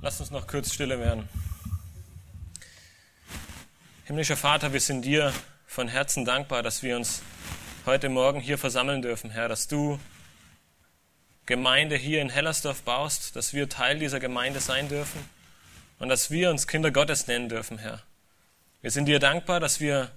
[0.00, 1.28] Lass uns noch kurz stille werden.
[4.04, 5.34] Himmlischer Vater, wir sind dir
[5.66, 7.20] von Herzen dankbar, dass wir uns
[7.84, 9.98] heute Morgen hier versammeln dürfen, Herr, dass du
[11.46, 15.18] Gemeinde hier in Hellersdorf baust, dass wir Teil dieser Gemeinde sein dürfen
[15.98, 18.00] und dass wir uns Kinder Gottes nennen dürfen, Herr.
[18.82, 20.12] Wir sind dir dankbar, dass wir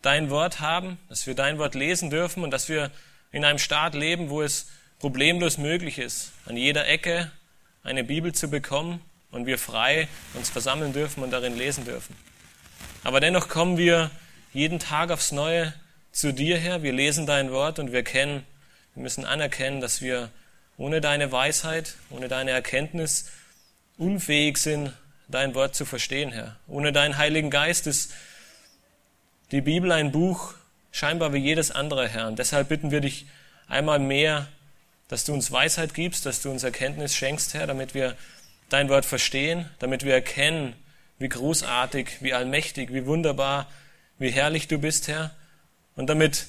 [0.00, 2.90] dein Wort haben, dass wir dein Wort lesen dürfen und dass wir
[3.32, 4.68] in einem Staat leben, wo es
[4.98, 7.30] problemlos möglich ist, an jeder Ecke
[7.82, 12.16] eine Bibel zu bekommen und wir frei uns versammeln dürfen und darin lesen dürfen.
[13.04, 14.10] Aber dennoch kommen wir
[14.52, 15.72] jeden Tag aufs Neue
[16.12, 16.82] zu dir her.
[16.82, 18.44] Wir lesen dein Wort und wir kennen,
[18.94, 20.30] wir müssen anerkennen, dass wir
[20.76, 23.30] ohne deine Weisheit, ohne deine Erkenntnis
[23.98, 24.92] unfähig sind,
[25.28, 26.56] dein Wort zu verstehen, Herr.
[26.66, 28.12] Ohne deinen Heiligen Geist ist
[29.52, 30.54] die Bibel ein Buch
[30.90, 32.28] scheinbar wie jedes andere, Herr.
[32.28, 33.26] Und deshalb bitten wir dich
[33.68, 34.48] einmal mehr,
[35.08, 38.16] dass du uns Weisheit gibst, dass du uns Erkenntnis schenkst, Herr, damit wir
[38.72, 40.74] dein Wort verstehen, damit wir erkennen,
[41.18, 43.70] wie großartig, wie allmächtig, wie wunderbar,
[44.18, 45.34] wie herrlich du bist, Herr.
[45.96, 46.46] Und damit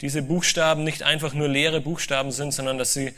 [0.00, 3.14] diese Buchstaben nicht einfach nur leere Buchstaben sind, sondern dass sie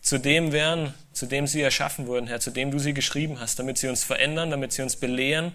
[0.00, 3.58] zu dem werden, zu dem sie erschaffen wurden, Herr, zu dem du sie geschrieben hast,
[3.58, 5.52] damit sie uns verändern, damit sie uns belehren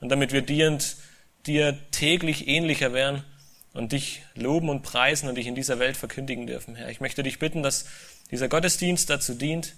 [0.00, 0.96] und damit wir dir, und
[1.46, 3.22] dir täglich ähnlicher werden
[3.72, 6.88] und dich loben und preisen und dich in dieser Welt verkündigen dürfen, Herr.
[6.88, 7.86] Ich möchte dich bitten, dass
[8.30, 9.74] dieser Gottesdienst dazu dient,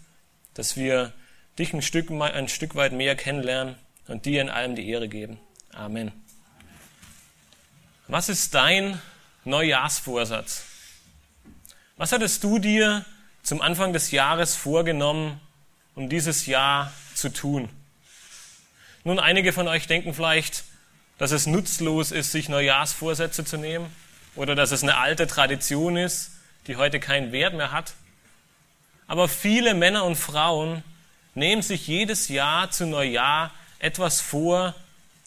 [0.58, 1.12] dass wir
[1.56, 3.76] dich ein Stück, ein Stück weit mehr kennenlernen
[4.08, 5.38] und dir in allem die Ehre geben.
[5.72, 6.10] Amen.
[8.08, 9.00] Was ist dein
[9.44, 10.64] Neujahrsvorsatz?
[11.96, 13.04] Was hattest du dir
[13.44, 15.40] zum Anfang des Jahres vorgenommen,
[15.94, 17.68] um dieses Jahr zu tun?
[19.04, 20.64] Nun, einige von euch denken vielleicht,
[21.18, 23.86] dass es nutzlos ist, sich Neujahrsvorsätze zu nehmen
[24.34, 26.32] oder dass es eine alte Tradition ist,
[26.66, 27.94] die heute keinen Wert mehr hat.
[29.08, 30.84] Aber viele Männer und Frauen
[31.34, 34.74] nehmen sich jedes Jahr zu Neujahr etwas vor,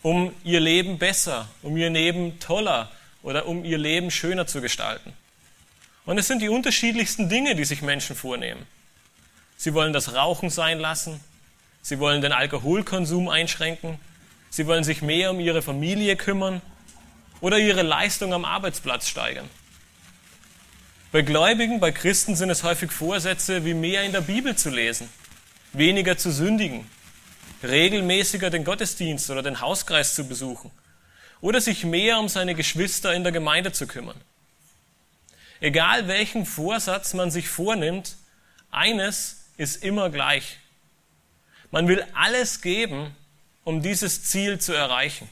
[0.04, 2.92] um ihr Leben besser, um ihr Leben toller
[3.24, 5.14] oder um ihr Leben schöner zu gestalten.
[6.06, 8.66] Und es sind die unterschiedlichsten Dinge, die sich Menschen vornehmen.
[9.58, 11.20] Sie wollen das Rauchen sein lassen,
[11.82, 14.00] sie wollen den Alkoholkonsum einschränken,
[14.50, 16.62] sie wollen sich mehr um ihre Familie kümmern
[17.42, 19.50] oder ihre Leistung am Arbeitsplatz steigern.
[21.12, 25.10] Bei Gläubigen, bei Christen sind es häufig Vorsätze, wie mehr in der Bibel zu lesen,
[25.74, 26.90] weniger zu sündigen,
[27.64, 30.72] regelmäßiger den Gottesdienst oder den Hauskreis zu besuchen
[31.42, 34.20] oder sich mehr um seine Geschwister in der Gemeinde zu kümmern.
[35.60, 38.16] Egal welchen Vorsatz man sich vornimmt,
[38.72, 40.60] eines ist immer gleich.
[41.72, 43.14] Man will alles geben,
[43.66, 45.28] um dieses Ziel zu erreichen.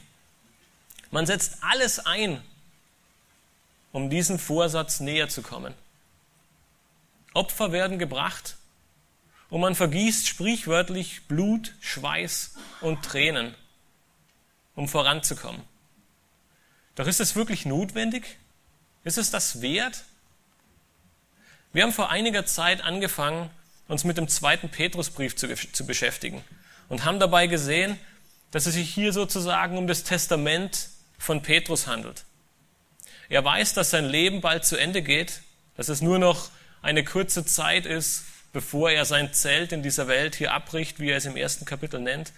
[1.10, 2.42] Man setzt alles ein,
[3.92, 5.74] um diesen Vorsatz näher zu kommen.
[7.34, 8.56] Opfer werden gebracht,
[9.50, 13.54] und man vergießt sprichwörtlich Blut, Schweiß und Tränen,
[14.76, 15.62] um voranzukommen.
[16.94, 18.38] Doch ist es wirklich notwendig?
[19.02, 20.04] Ist es das wert?
[21.72, 23.50] Wir haben vor einiger Zeit angefangen,
[23.88, 26.44] uns mit dem zweiten Petrusbrief zu, zu beschäftigen
[26.88, 27.98] und haben dabei gesehen,
[28.52, 32.24] dass es sich hier sozusagen um das Testament von Petrus handelt.
[33.30, 35.40] Er weiß, dass sein Leben bald zu Ende geht,
[35.76, 36.50] dass es nur noch
[36.82, 41.16] eine kurze Zeit ist, bevor er sein Zelt in dieser Welt hier abbricht, wie er
[41.16, 42.32] es im ersten Kapitel nennt.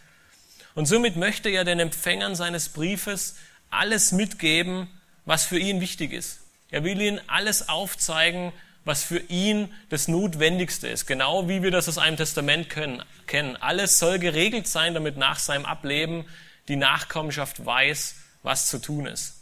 [0.75, 3.37] Und somit möchte er den Empfängern seines Briefes
[3.71, 4.87] alles mitgeben,
[5.25, 6.41] was für ihn wichtig ist.
[6.71, 8.53] Er will ihnen alles aufzeigen,
[8.85, 11.07] was für ihn das Notwendigste ist.
[11.07, 13.57] Genau wie wir das aus einem Testament können, kennen.
[13.57, 16.27] Alles soll geregelt sein, damit nach seinem Ableben
[16.69, 19.42] die Nachkommenschaft weiß, was zu tun ist.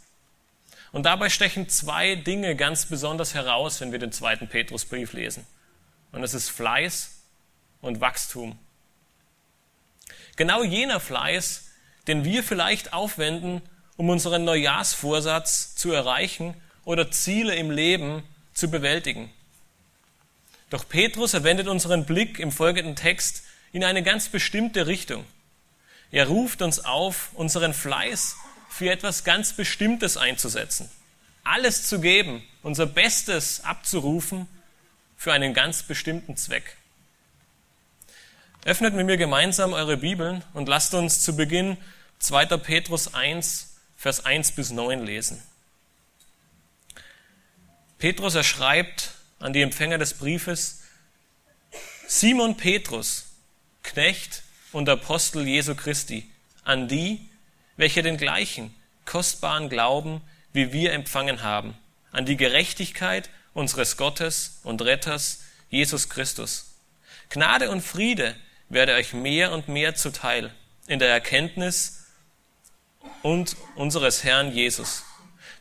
[0.93, 5.47] Und dabei stechen zwei Dinge ganz besonders heraus, wenn wir den zweiten Petrusbrief lesen.
[6.13, 7.23] Und es ist Fleiß
[7.81, 8.59] und Wachstum.
[10.37, 11.69] Genau jener Fleiß,
[12.09, 13.63] den wir vielleicht aufwenden,
[13.97, 18.23] um unseren Neujahrsvorsatz zu erreichen oder Ziele im Leben
[18.55, 19.31] zu bewältigen.
[20.71, 25.25] Doch Petrus erwendet unseren Blick im folgenden Text in eine ganz bestimmte Richtung.
[26.11, 28.37] Er ruft uns auf, unseren Fleiß
[28.71, 30.89] für etwas ganz Bestimmtes einzusetzen,
[31.45, 34.49] alles zu geben, unser Bestes abzurufen
[35.17, 36.77] für einen ganz bestimmten Zweck.
[38.65, 41.77] Öffnet mit mir gemeinsam eure Bibeln und lasst uns zu Beginn
[42.21, 42.59] 2.
[42.59, 45.43] Petrus 1, Vers 1 bis 9 lesen.
[47.99, 50.83] Petrus erschreibt an die Empfänger des Briefes,
[52.07, 53.27] Simon Petrus,
[53.83, 56.31] Knecht und Apostel Jesu Christi,
[56.65, 57.30] an die,
[57.81, 58.75] welche den gleichen
[59.07, 60.21] kostbaren Glauben
[60.53, 61.75] wie wir empfangen haben,
[62.13, 66.75] an die Gerechtigkeit unseres Gottes und Retters, Jesus Christus.
[67.31, 68.37] Gnade und Friede
[68.69, 70.53] werde euch mehr und mehr zuteil
[70.89, 72.05] in der Erkenntnis
[73.23, 75.03] und unseres Herrn Jesus,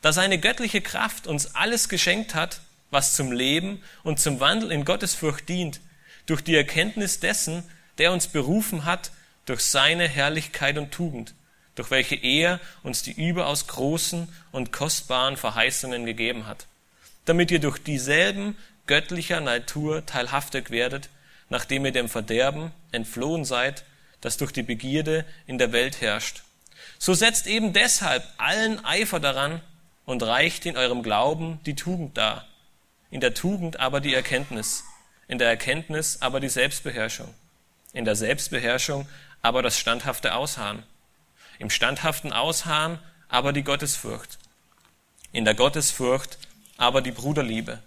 [0.02, 2.60] da seine göttliche Kraft uns alles geschenkt hat,
[2.92, 5.80] was zum Leben und zum Wandel in Gottesfurcht dient,
[6.26, 7.64] durch die Erkenntnis dessen,
[7.98, 9.12] der uns berufen hat,
[9.46, 11.34] durch seine Herrlichkeit und Tugend,
[11.80, 16.68] durch welche er uns die überaus großen und kostbaren Verheißungen gegeben hat,
[17.24, 21.08] damit ihr durch dieselben göttlicher Natur teilhaftig werdet,
[21.48, 23.86] nachdem ihr dem Verderben entflohen seid,
[24.20, 26.44] das durch die Begierde in der Welt herrscht.
[26.98, 29.62] So setzt eben deshalb allen Eifer daran
[30.04, 32.46] und reicht in eurem Glauben die Tugend dar,
[33.10, 34.84] in der Tugend aber die Erkenntnis,
[35.30, 37.34] in der Erkenntnis aber die Selbstbeherrschung,
[37.94, 39.08] in der Selbstbeherrschung
[39.42, 40.84] aber das standhafte Ausharren,
[41.60, 42.98] im standhaften Ausharren
[43.28, 44.40] aber die Gottesfurcht,
[45.32, 46.40] in der Gottesfurcht
[46.78, 47.80] aber die Bruderliebe,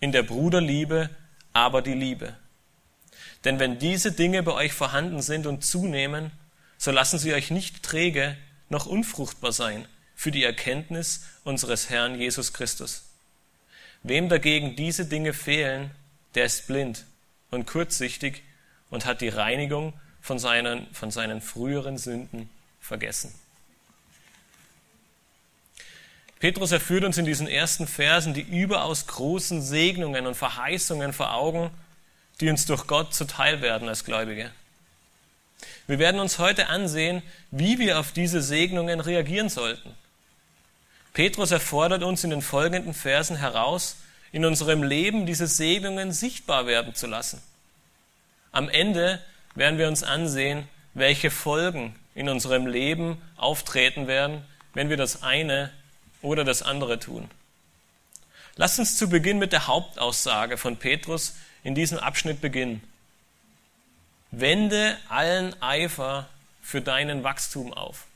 [0.00, 1.10] in der Bruderliebe
[1.52, 2.34] aber die Liebe.
[3.44, 6.32] Denn wenn diese Dinge bei euch vorhanden sind und zunehmen,
[6.76, 8.36] so lassen sie euch nicht träge
[8.68, 13.04] noch unfruchtbar sein für die Erkenntnis unseres Herrn Jesus Christus.
[14.02, 15.90] Wem dagegen diese Dinge fehlen,
[16.34, 17.04] der ist blind
[17.50, 18.42] und kurzsichtig
[18.90, 22.50] und hat die Reinigung von seinen, von seinen früheren Sünden
[22.88, 23.32] vergessen.
[26.40, 31.70] Petrus erführt uns in diesen ersten Versen die überaus großen Segnungen und Verheißungen vor Augen,
[32.40, 34.50] die uns durch Gott zuteil werden als Gläubige.
[35.88, 39.94] Wir werden uns heute ansehen, wie wir auf diese Segnungen reagieren sollten.
[41.12, 43.96] Petrus erfordert uns in den folgenden Versen heraus,
[44.30, 47.42] in unserem Leben diese Segnungen sichtbar werden zu lassen.
[48.52, 49.20] Am Ende
[49.54, 54.44] werden wir uns ansehen, welche Folgen in unserem Leben auftreten werden,
[54.74, 55.72] wenn wir das eine
[56.20, 57.30] oder das andere tun.
[58.56, 62.82] Lasst uns zu Beginn mit der Hauptaussage von Petrus in diesem Abschnitt beginnen.
[64.32, 66.28] Wende allen Eifer
[66.60, 68.06] für deinen Wachstum auf.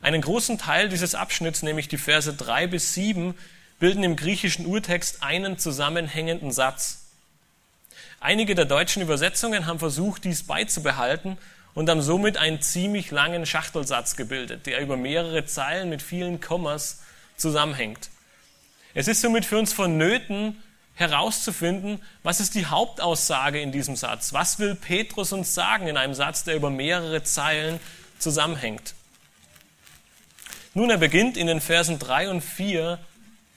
[0.00, 3.34] Einen großen Teil dieses Abschnitts, nämlich die Verse 3 bis 7,
[3.78, 7.08] bilden im griechischen Urtext einen zusammenhängenden Satz.
[8.20, 11.36] Einige der deutschen Übersetzungen haben versucht, dies beizubehalten
[11.76, 17.02] und haben somit einen ziemlich langen Schachtelsatz gebildet, der über mehrere Zeilen mit vielen Kommas
[17.36, 18.08] zusammenhängt.
[18.94, 20.60] Es ist somit für uns vonnöten,
[20.94, 24.32] herauszufinden, was ist die Hauptaussage in diesem Satz?
[24.32, 27.78] Was will Petrus uns sagen in einem Satz, der über mehrere Zeilen
[28.18, 28.94] zusammenhängt?
[30.72, 32.98] Nun, er beginnt in den Versen 3 und 4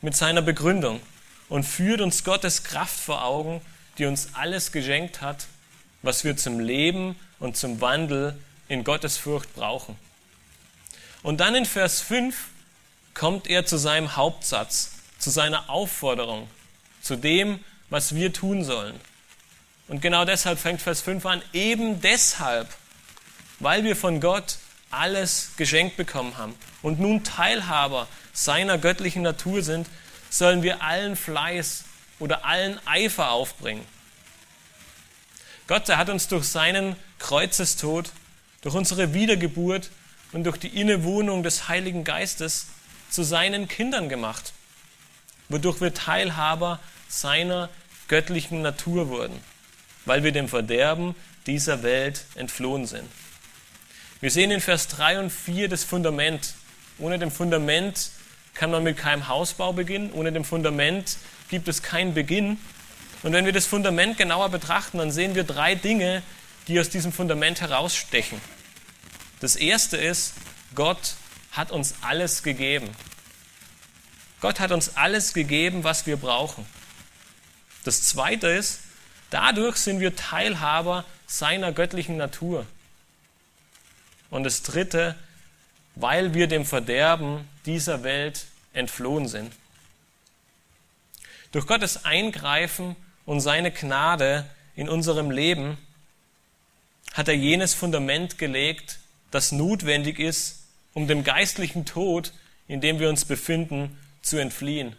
[0.01, 0.99] mit seiner Begründung
[1.47, 3.61] und führt uns Gottes Kraft vor Augen,
[3.97, 5.47] die uns alles geschenkt hat,
[6.01, 8.37] was wir zum Leben und zum Wandel
[8.67, 9.97] in Gottes Furcht brauchen.
[11.23, 12.35] Und dann in Vers 5
[13.13, 16.47] kommt er zu seinem Hauptsatz, zu seiner Aufforderung,
[17.01, 17.59] zu dem,
[17.89, 18.99] was wir tun sollen.
[19.87, 22.69] Und genau deshalb fängt Vers 5 an, eben deshalb,
[23.59, 24.57] weil wir von Gott
[24.91, 29.87] alles geschenkt bekommen haben und nun Teilhaber seiner göttlichen Natur sind,
[30.29, 31.83] sollen wir allen Fleiß
[32.19, 33.85] oder allen Eifer aufbringen.
[35.69, 38.11] Gott, der hat uns durch seinen Kreuzestod,
[38.61, 39.91] durch unsere Wiedergeburt
[40.31, 42.65] und durch die Innewohnung des Heiligen Geistes
[43.11, 44.53] zu seinen Kindern gemacht,
[45.47, 47.69] wodurch wir Teilhaber seiner
[48.07, 49.39] göttlichen Natur wurden,
[50.05, 51.13] weil wir dem Verderben
[51.45, 53.07] dieser Welt entflohen sind.
[54.21, 56.55] Wir sehen in Vers 3 und 4 das Fundament.
[56.97, 58.09] Ohne dem Fundament
[58.55, 60.13] kann man mit keinem Hausbau beginnen.
[60.13, 61.17] Ohne dem Fundament
[61.51, 62.57] gibt es keinen Beginn.
[63.23, 66.23] Und wenn wir das Fundament genauer betrachten, dann sehen wir drei Dinge,
[66.67, 68.39] die aus diesem Fundament herausstechen.
[69.39, 70.33] Das erste ist,
[70.75, 71.15] Gott
[71.51, 72.89] hat uns alles gegeben.
[74.39, 76.65] Gott hat uns alles gegeben, was wir brauchen.
[77.83, 78.79] Das zweite ist,
[79.29, 82.65] dadurch sind wir Teilhaber seiner göttlichen Natur.
[84.29, 85.15] Und das dritte,
[85.95, 89.53] weil wir dem Verderben dieser Welt entflohen sind.
[91.51, 92.95] Durch Gottes Eingreifen
[93.29, 94.43] und seine Gnade
[94.75, 95.77] in unserem Leben
[97.13, 98.97] hat er jenes Fundament gelegt,
[99.29, 100.63] das notwendig ist,
[100.95, 102.33] um dem geistlichen Tod,
[102.67, 104.95] in dem wir uns befinden, zu entfliehen.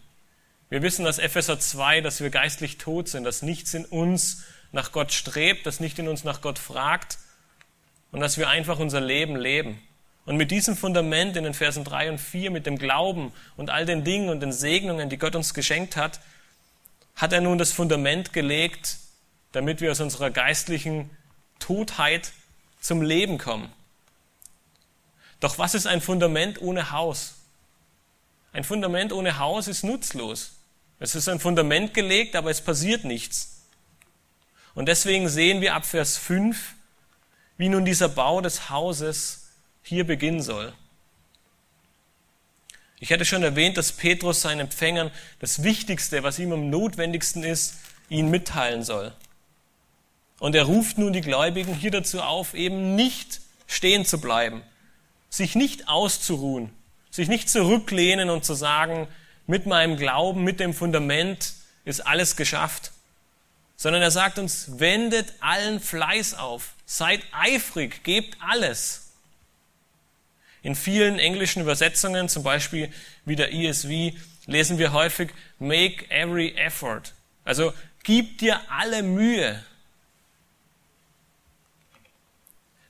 [0.69, 4.93] Wir wissen aus Epheser 2, dass wir geistlich tot sind, dass nichts in uns nach
[4.93, 7.19] Gott strebt, dass nicht in uns nach Gott fragt
[8.13, 9.83] und dass wir einfach unser Leben leben.
[10.25, 13.87] Und mit diesem Fundament in den Versen 3 und 4, mit dem Glauben und all
[13.87, 16.21] den Dingen und den Segnungen, die Gott uns geschenkt hat,
[17.21, 18.97] hat er nun das Fundament gelegt,
[19.53, 21.11] damit wir aus unserer geistlichen
[21.59, 22.33] Totheit
[22.81, 23.71] zum Leben kommen.
[25.39, 27.35] Doch was ist ein Fundament ohne Haus?
[28.53, 30.53] Ein Fundament ohne Haus ist nutzlos.
[30.99, 33.63] Es ist ein Fundament gelegt, aber es passiert nichts.
[34.75, 36.75] Und deswegen sehen wir ab Vers 5,
[37.59, 39.49] wie nun dieser Bau des Hauses
[39.83, 40.73] hier beginnen soll.
[43.03, 47.77] Ich hatte schon erwähnt, dass Petrus seinen Empfängern das Wichtigste, was ihm am notwendigsten ist,
[48.11, 49.13] ihnen mitteilen soll.
[50.39, 54.63] Und er ruft nun die Gläubigen hier dazu auf, eben nicht stehen zu bleiben,
[55.31, 56.71] sich nicht auszuruhen,
[57.11, 59.09] sich nicht zurücklehnen und zu sagen,
[59.47, 61.55] mit meinem Glauben, mit dem Fundament
[61.87, 62.93] ist alles geschafft,
[63.77, 69.00] sondern er sagt uns, wendet allen Fleiß auf, seid eifrig, gebt alles.
[70.63, 72.93] In vielen englischen Übersetzungen, zum Beispiel
[73.25, 74.15] wie der ESV,
[74.47, 77.15] lesen wir häufig, make every effort.
[77.45, 79.65] Also gib dir alle Mühe.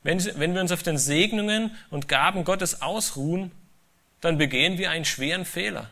[0.03, 3.53] Wenn, wenn wir uns auf den Segnungen und Gaben Gottes ausruhen,
[4.21, 5.91] dann begehen wir einen schweren Fehler.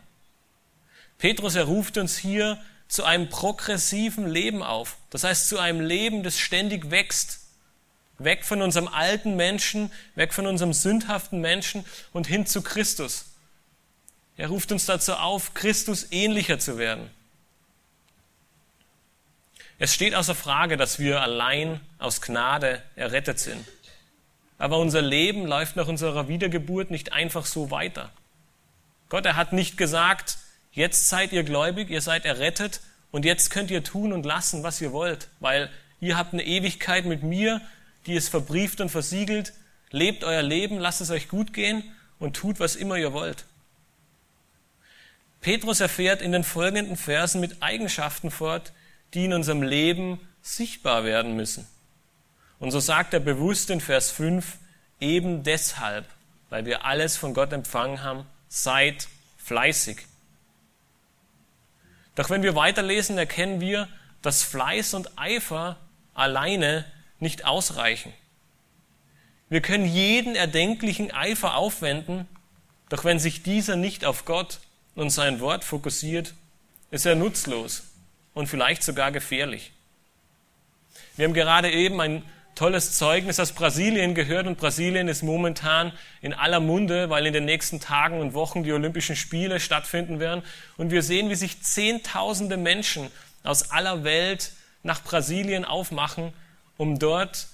[1.17, 4.97] Petrus, er ruft uns hier zu einem progressiven Leben auf.
[5.11, 7.38] Das heißt, zu einem Leben, das ständig wächst.
[8.19, 13.25] Weg von unserem alten Menschen, weg von unserem sündhaften Menschen und hin zu Christus.
[14.37, 17.09] Er ruft uns dazu auf, Christus ähnlicher zu werden.
[19.79, 23.65] Es steht außer Frage, dass wir allein aus Gnade errettet sind.
[24.57, 28.11] Aber unser Leben läuft nach unserer Wiedergeburt nicht einfach so weiter.
[29.07, 30.37] Gott, er hat nicht gesagt,
[30.73, 34.81] jetzt seid ihr gläubig, ihr seid errettet und jetzt könnt ihr tun und lassen, was
[34.81, 35.69] ihr wollt, weil
[36.01, 37.61] ihr habt eine Ewigkeit mit mir,
[38.05, 39.53] die ist verbrieft und versiegelt.
[39.91, 41.83] Lebt euer Leben, lasst es euch gut gehen
[42.19, 43.45] und tut, was immer ihr wollt.
[45.41, 48.73] Petrus erfährt in den folgenden Versen mit Eigenschaften fort,
[49.13, 51.65] die in unserem Leben sichtbar werden müssen.
[52.59, 54.57] Und so sagt er bewusst in Vers 5,
[54.99, 56.05] eben deshalb,
[56.49, 60.05] weil wir alles von Gott empfangen haben, seid fleißig.
[62.15, 63.87] Doch wenn wir weiterlesen, erkennen wir,
[64.21, 65.77] dass Fleiß und Eifer
[66.13, 66.83] alleine
[67.19, 68.13] nicht ausreichen.
[69.49, 72.27] Wir können jeden erdenklichen Eifer aufwenden,
[72.89, 74.59] doch wenn sich dieser nicht auf Gott
[74.95, 76.33] und sein Wort fokussiert,
[76.91, 77.83] ist er nutzlos
[78.33, 79.71] und vielleicht sogar gefährlich.
[81.15, 82.23] Wir haben gerade eben ein
[82.55, 87.45] tolles Zeugnis aus Brasilien gehört und Brasilien ist momentan in aller Munde, weil in den
[87.45, 90.43] nächsten Tagen und Wochen die Olympischen Spiele stattfinden werden.
[90.77, 93.09] Und wir sehen, wie sich Zehntausende Menschen
[93.43, 94.51] aus aller Welt
[94.83, 96.33] nach Brasilien aufmachen,
[96.79, 97.47] um dort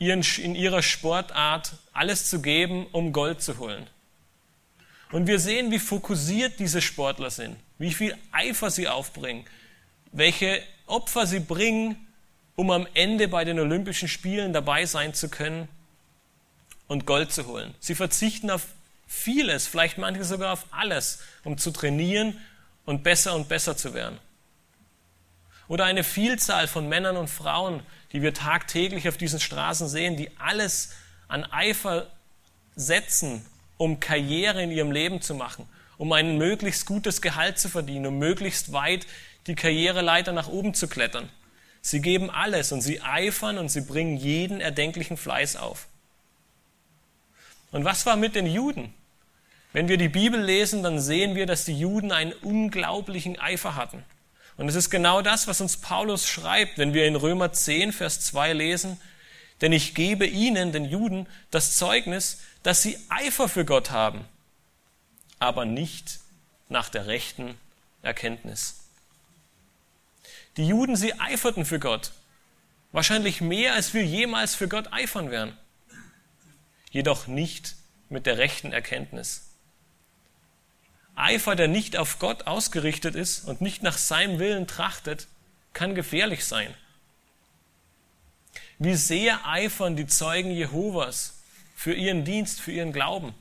[0.00, 3.86] in ihrer Sportart alles zu geben, um Gold zu holen.
[5.12, 9.44] Und wir sehen, wie fokussiert diese Sportler sind, wie viel Eifer sie aufbringen,
[10.10, 12.08] welche Opfer sie bringen,
[12.56, 15.68] um am Ende bei den Olympischen Spielen dabei sein zu können
[16.88, 17.72] und Gold zu holen.
[17.78, 18.66] Sie verzichten auf
[19.06, 22.36] vieles, vielleicht manche sogar auf alles, um zu trainieren
[22.84, 24.18] und besser und besser zu werden.
[25.68, 27.82] Oder eine Vielzahl von Männern und Frauen,
[28.12, 30.94] die wir tagtäglich auf diesen Straßen sehen, die alles
[31.28, 32.10] an Eifer
[32.74, 33.44] setzen,
[33.76, 38.18] um Karriere in ihrem Leben zu machen, um ein möglichst gutes Gehalt zu verdienen, um
[38.18, 39.06] möglichst weit
[39.46, 41.28] die Karriereleiter nach oben zu klettern.
[41.80, 45.86] Sie geben alles und sie eifern und sie bringen jeden erdenklichen Fleiß auf.
[47.70, 48.94] Und was war mit den Juden?
[49.72, 54.02] Wenn wir die Bibel lesen, dann sehen wir, dass die Juden einen unglaublichen Eifer hatten.
[54.58, 58.20] Und es ist genau das, was uns Paulus schreibt, wenn wir in Römer 10, Vers
[58.22, 59.00] 2 lesen,
[59.60, 64.24] denn ich gebe ihnen, den Juden, das Zeugnis, dass sie Eifer für Gott haben,
[65.38, 66.18] aber nicht
[66.68, 67.56] nach der rechten
[68.02, 68.80] Erkenntnis.
[70.56, 72.10] Die Juden, sie eiferten für Gott.
[72.90, 75.56] Wahrscheinlich mehr, als wir jemals für Gott eifern werden.
[76.90, 77.76] Jedoch nicht
[78.08, 79.47] mit der rechten Erkenntnis.
[81.18, 85.26] Eifer, der nicht auf Gott ausgerichtet ist und nicht nach seinem Willen trachtet,
[85.72, 86.72] kann gefährlich sein.
[88.78, 91.34] Wie sehr eifern die Zeugen Jehovas
[91.74, 93.34] für ihren Dienst, für ihren Glauben.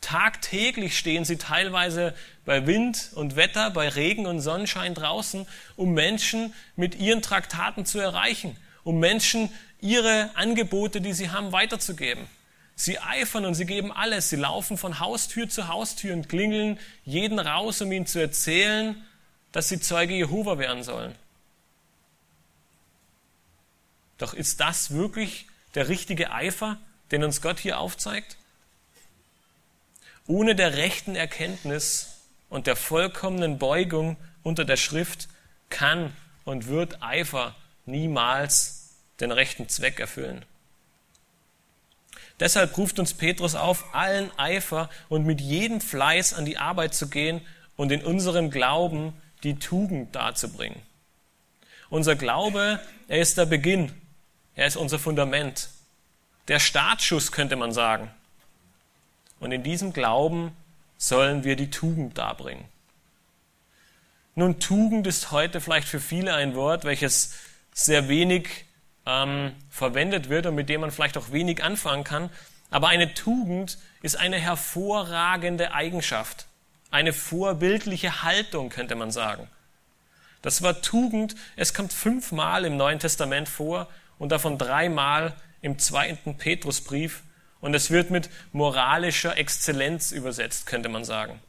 [0.00, 5.46] Tagtäglich stehen sie teilweise bei Wind und Wetter, bei Regen und Sonnenschein draußen,
[5.76, 12.26] um Menschen mit ihren Traktaten zu erreichen, um Menschen ihre Angebote, die sie haben, weiterzugeben.
[12.76, 14.30] Sie eifern und sie geben alles.
[14.30, 19.02] Sie laufen von Haustür zu Haustür und klingeln jeden raus, um ihnen zu erzählen,
[19.52, 21.14] dass sie Zeuge Jehova werden sollen.
[24.18, 26.78] Doch ist das wirklich der richtige Eifer,
[27.10, 28.36] den uns Gott hier aufzeigt?
[30.26, 32.14] Ohne der rechten Erkenntnis
[32.48, 35.28] und der vollkommenen Beugung unter der Schrift
[35.70, 36.14] kann
[36.44, 37.54] und wird Eifer
[37.86, 40.44] niemals den rechten Zweck erfüllen.
[42.40, 47.08] Deshalb ruft uns Petrus auf, allen Eifer und mit jedem Fleiß an die Arbeit zu
[47.08, 47.40] gehen
[47.76, 49.12] und in unserem Glauben
[49.44, 50.80] die Tugend darzubringen.
[51.90, 53.92] Unser Glaube, er ist der Beginn.
[54.56, 55.68] Er ist unser Fundament.
[56.48, 58.10] Der Startschuss könnte man sagen.
[59.38, 60.56] Und in diesem Glauben
[60.96, 62.64] sollen wir die Tugend darbringen.
[64.34, 67.34] Nun, Tugend ist heute vielleicht für viele ein Wort, welches
[67.72, 68.64] sehr wenig
[69.06, 72.30] ähm, verwendet wird und mit dem man vielleicht auch wenig anfangen kann.
[72.70, 76.46] Aber eine Tugend ist eine hervorragende Eigenschaft,
[76.90, 79.48] eine vorbildliche Haltung, könnte man sagen.
[80.42, 86.36] Das Wort Tugend, es kommt fünfmal im Neuen Testament vor und davon dreimal im zweiten
[86.36, 87.22] Petrusbrief
[87.60, 91.40] und es wird mit moralischer Exzellenz übersetzt, könnte man sagen.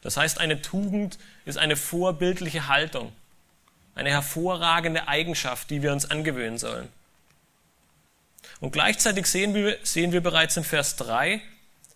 [0.00, 3.12] Das heißt, eine Tugend ist eine vorbildliche Haltung,
[3.94, 6.88] eine hervorragende Eigenschaft, die wir uns angewöhnen sollen.
[8.60, 11.40] Und gleichzeitig sehen wir, sehen wir bereits in Vers 3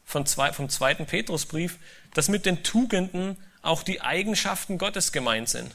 [0.04, 1.78] vom zweiten Petrusbrief,
[2.14, 5.74] dass mit den Tugenden auch die Eigenschaften Gottes gemeint sind.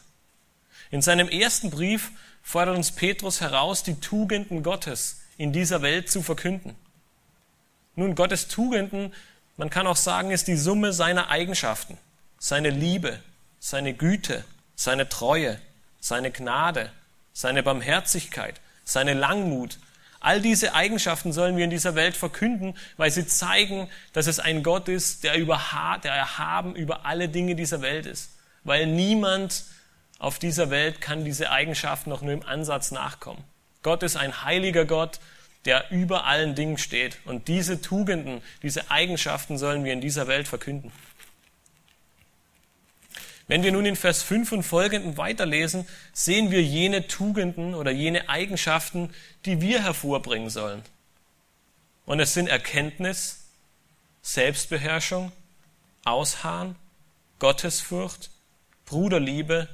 [0.91, 2.11] In seinem ersten Brief
[2.41, 6.75] fordert uns Petrus heraus, die Tugenden Gottes in dieser Welt zu verkünden.
[7.95, 9.13] Nun, Gottes Tugenden,
[9.57, 11.97] man kann auch sagen, ist die Summe seiner Eigenschaften,
[12.39, 13.19] seine Liebe,
[13.59, 14.45] seine Güte,
[14.75, 15.59] seine Treue,
[15.99, 16.91] seine Gnade,
[17.33, 19.77] seine Barmherzigkeit, seine Langmut.
[20.19, 24.63] All diese Eigenschaften sollen wir in dieser Welt verkünden, weil sie zeigen, dass es ein
[24.63, 25.61] Gott ist, der, über,
[26.03, 28.31] der erhaben über alle Dinge dieser Welt ist.
[28.63, 29.63] Weil niemand
[30.17, 33.43] auf dieser Welt kann diese Eigenschaften noch nur im Ansatz nachkommen.
[33.81, 35.19] Gott ist ein heiliger Gott,
[35.65, 37.17] der über allen Dingen steht.
[37.25, 40.91] Und diese Tugenden, diese Eigenschaften sollen wir in dieser Welt verkünden.
[43.49, 48.29] Wenn wir nun in Vers 5 und folgenden weiterlesen, sehen wir jene Tugenden oder jene
[48.29, 49.09] Eigenschaften,
[49.43, 50.83] die wir hervorbringen sollen.
[52.05, 53.49] Und es sind Erkenntnis,
[54.21, 55.31] Selbstbeherrschung,
[56.05, 56.75] Ausharren,
[57.39, 58.29] Gottesfurcht,
[58.85, 59.67] Bruderliebe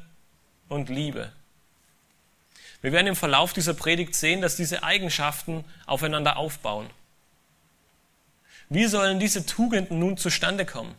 [0.69, 1.33] und Liebe.
[2.79, 6.89] Wir werden im Verlauf dieser Predigt sehen, dass diese Eigenschaften aufeinander aufbauen.
[8.69, 10.95] Wie sollen diese Tugenden nun zustande kommen?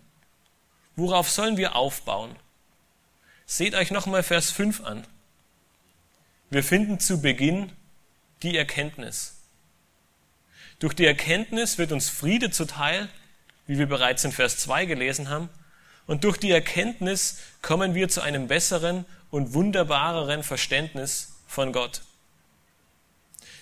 [0.94, 2.36] Worauf sollen wir aufbauen?
[3.48, 5.06] Seht euch nochmal Vers 5 an.
[6.50, 7.70] Wir finden zu Beginn
[8.42, 9.36] die Erkenntnis.
[10.80, 13.08] Durch die Erkenntnis wird uns Friede zuteil,
[13.68, 15.48] wie wir bereits in Vers 2 gelesen haben,
[16.06, 22.02] und durch die Erkenntnis kommen wir zu einem besseren und wunderbareren Verständnis von Gott.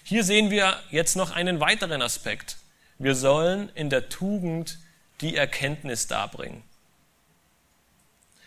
[0.03, 2.57] Hier sehen wir jetzt noch einen weiteren Aspekt.
[2.99, 4.79] Wir sollen in der Tugend
[5.21, 6.63] die Erkenntnis darbringen.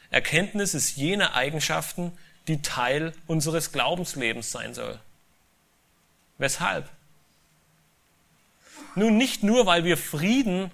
[0.09, 2.17] Erkenntnis ist jene Eigenschaften,
[2.47, 4.99] die Teil unseres Glaubenslebens sein soll.
[6.37, 6.89] Weshalb?
[8.95, 10.71] Nun nicht nur, weil wir Frieden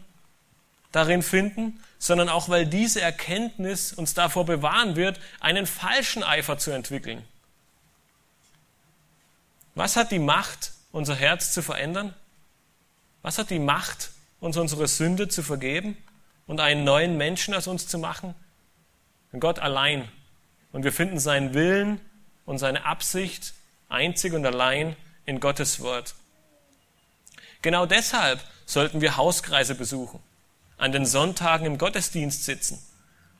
[0.91, 6.71] darin finden, sondern auch weil diese Erkenntnis uns davor bewahren wird, einen falschen Eifer zu
[6.71, 7.23] entwickeln.
[9.75, 12.13] Was hat die Macht, unser Herz zu verändern?
[13.23, 15.97] Was hat die Macht, uns unsere Sünde zu vergeben
[16.45, 18.35] und einen neuen Menschen aus uns zu machen?
[19.39, 20.09] Gott allein.
[20.71, 21.99] Und wir finden seinen Willen
[22.45, 23.53] und seine Absicht
[23.89, 26.15] einzig und allein in Gottes Wort.
[27.61, 30.19] Genau deshalb sollten wir Hauskreise besuchen
[30.77, 32.77] an den Sonntagen im Gottesdienst sitzen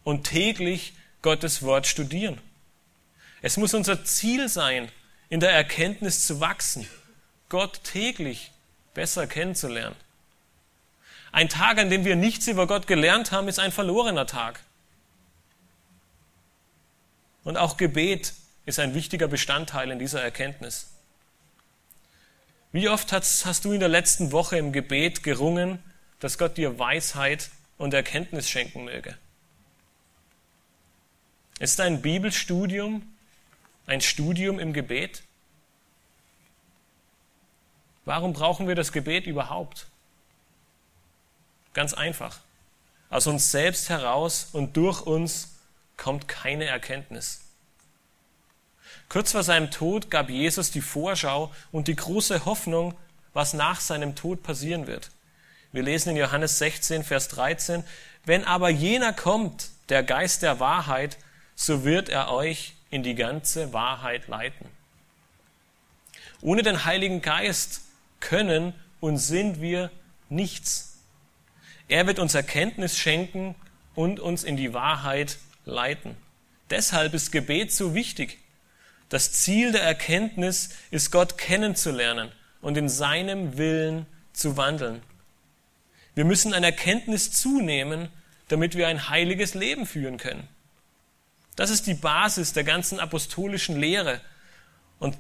[0.03, 2.39] und täglich Gottes Wort studieren.
[3.41, 4.89] Es muss unser Ziel sein,
[5.29, 6.88] in der Erkenntnis zu wachsen,
[7.49, 8.51] Gott täglich
[8.93, 9.95] besser kennenzulernen.
[11.32, 14.62] Ein Tag, an dem wir nichts über Gott gelernt haben, ist ein verlorener Tag.
[17.43, 18.34] Und auch Gebet
[18.65, 20.91] ist ein wichtiger Bestandteil in dieser Erkenntnis.
[22.71, 25.84] Wie oft hast, hast du in der letzten Woche im Gebet gerungen,
[26.19, 29.17] dass Gott dir Weisheit und Erkenntnis schenken möge.
[31.60, 33.03] Ist ein Bibelstudium
[33.86, 35.23] ein Studium im Gebet?
[38.06, 39.88] Warum brauchen wir das Gebet überhaupt?
[41.73, 42.39] Ganz einfach.
[43.10, 45.53] Aus uns selbst heraus und durch uns
[46.04, 47.39] kommt keine Erkenntnis.
[49.08, 52.94] Kurz vor seinem Tod gab Jesus die Vorschau und die große Hoffnung,
[53.32, 55.12] was nach seinem Tod passieren wird.
[55.72, 57.86] Wir lesen in Johannes 16, Vers 13,
[58.26, 61.18] wenn aber jener kommt, der Geist der Wahrheit,
[61.56, 64.68] so wird er euch in die ganze Wahrheit leiten.
[66.42, 67.80] Ohne den Heiligen Geist
[68.20, 69.89] können und sind wir
[70.28, 70.98] nichts.
[71.88, 73.56] Er wird uns Erkenntnis schenken
[73.96, 76.15] und uns in die Wahrheit leiten.
[76.69, 78.39] Deshalb ist Gebet so wichtig.
[79.10, 85.02] Das Ziel der Erkenntnis ist, Gott kennenzulernen und in seinem Willen zu wandeln.
[86.15, 88.10] Wir müssen an Erkenntnis zunehmen,
[88.47, 90.47] damit wir ein heiliges Leben führen können.
[91.56, 94.19] Das ist die Basis der ganzen apostolischen Lehre.
[94.99, 95.15] Und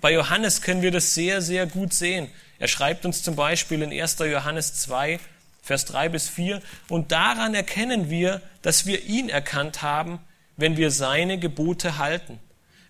[0.00, 2.30] bei Johannes können wir das sehr, sehr gut sehen.
[2.58, 4.18] Er schreibt uns zum Beispiel in 1.
[4.18, 5.20] Johannes 2,
[5.62, 10.18] Vers 3 bis 4, und daran erkennen wir, dass wir ihn erkannt haben,
[10.56, 12.38] wenn wir seine Gebote halten.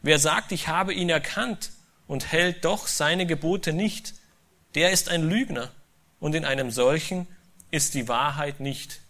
[0.03, 1.71] Wer sagt, ich habe ihn erkannt
[2.07, 4.15] und hält doch seine Gebote nicht,
[4.75, 5.71] der ist ein Lügner,
[6.21, 7.27] und in einem solchen
[7.71, 9.01] ist die Wahrheit nicht.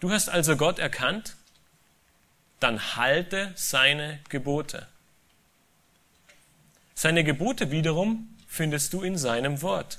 [0.00, 1.36] Du hast also Gott erkannt,
[2.60, 4.86] dann halte seine Gebote.
[6.94, 9.98] Seine Gebote wiederum findest du in seinem Wort.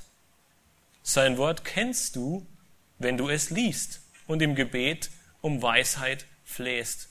[1.08, 2.44] Sein Wort kennst du,
[2.98, 5.08] wenn du es liest und im Gebet
[5.40, 7.10] um Weisheit flehst.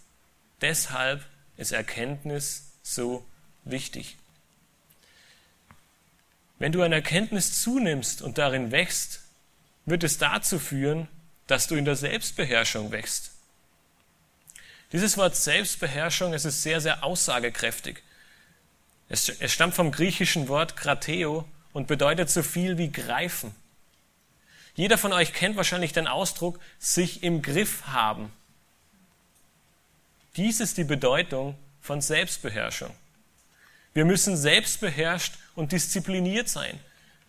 [0.60, 1.24] Deshalb
[1.56, 3.26] ist Erkenntnis so
[3.64, 4.18] wichtig.
[6.60, 9.22] Wenn du an Erkenntnis zunimmst und darin wächst,
[9.86, 11.08] wird es dazu führen,
[11.48, 13.32] dass du in der Selbstbeherrschung wächst.
[14.92, 18.04] Dieses Wort Selbstbeherrschung, es ist sehr, sehr aussagekräftig.
[19.08, 23.56] Es, es stammt vom griechischen Wort krateo und bedeutet so viel wie greifen.
[24.76, 28.32] Jeder von euch kennt wahrscheinlich den Ausdruck sich im Griff haben.
[30.36, 32.92] Dies ist die Bedeutung von Selbstbeherrschung.
[33.94, 36.78] Wir müssen selbstbeherrscht und diszipliniert sein.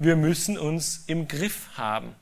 [0.00, 2.16] Wir müssen uns im Griff haben.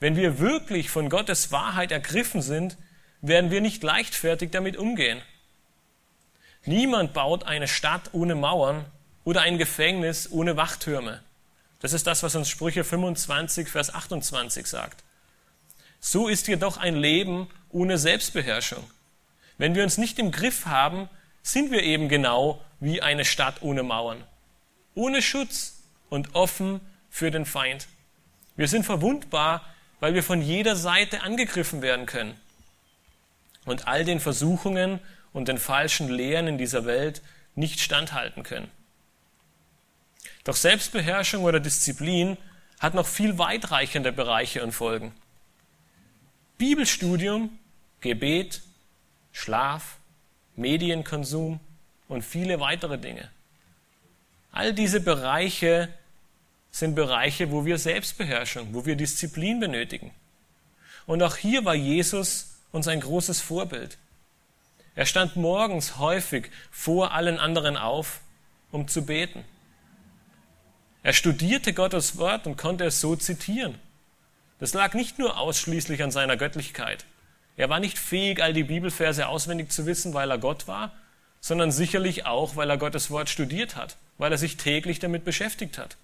[0.00, 2.78] Wenn wir wirklich von Gottes Wahrheit ergriffen sind,
[3.20, 5.20] werden wir nicht leichtfertig damit umgehen.
[6.64, 8.86] Niemand baut eine Stadt ohne Mauern
[9.24, 11.22] oder ein Gefängnis ohne Wachtürme.
[11.80, 15.04] Das ist das, was uns Sprüche 25, Vers 28 sagt.
[16.00, 18.88] So ist jedoch ein Leben ohne Selbstbeherrschung.
[19.58, 21.08] Wenn wir uns nicht im Griff haben,
[21.42, 24.22] sind wir eben genau wie eine Stadt ohne Mauern,
[24.94, 27.88] ohne Schutz und offen für den Feind.
[28.56, 29.64] Wir sind verwundbar,
[30.00, 32.34] weil wir von jeder Seite angegriffen werden können
[33.64, 35.00] und all den Versuchungen
[35.32, 37.22] und den falschen Lehren in dieser Welt
[37.54, 38.70] nicht standhalten können.
[40.48, 42.38] Doch Selbstbeherrschung oder Disziplin
[42.80, 45.12] hat noch viel weitreichende Bereiche und Folgen.
[46.56, 47.58] Bibelstudium,
[48.00, 48.62] Gebet,
[49.30, 49.98] Schlaf,
[50.56, 51.60] Medienkonsum
[52.08, 53.30] und viele weitere Dinge.
[54.50, 55.92] All diese Bereiche
[56.70, 60.12] sind Bereiche, wo wir Selbstbeherrschung, wo wir Disziplin benötigen.
[61.04, 63.98] Und auch hier war Jesus uns ein großes Vorbild.
[64.94, 68.22] Er stand morgens häufig vor allen anderen auf,
[68.72, 69.44] um zu beten.
[71.08, 73.76] Er studierte Gottes Wort und konnte es so zitieren.
[74.58, 77.06] Das lag nicht nur ausschließlich an seiner Göttlichkeit.
[77.56, 80.92] Er war nicht fähig, all die Bibelverse auswendig zu wissen, weil er Gott war,
[81.40, 85.78] sondern sicherlich auch, weil er Gottes Wort studiert hat, weil er sich täglich damit beschäftigt
[85.78, 85.96] hat.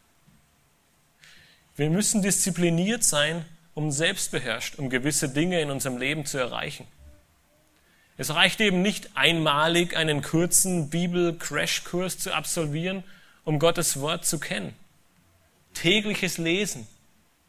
[1.77, 6.87] Wir müssen diszipliniert sein, um selbstbeherrscht, um gewisse Dinge in unserem Leben zu erreichen.
[8.17, 13.05] Es reicht eben nicht einmalig einen kurzen Bibel-Crashkurs zu absolvieren,
[13.45, 14.75] um Gottes Wort zu kennen.
[15.75, 16.87] Tägliches Lesen,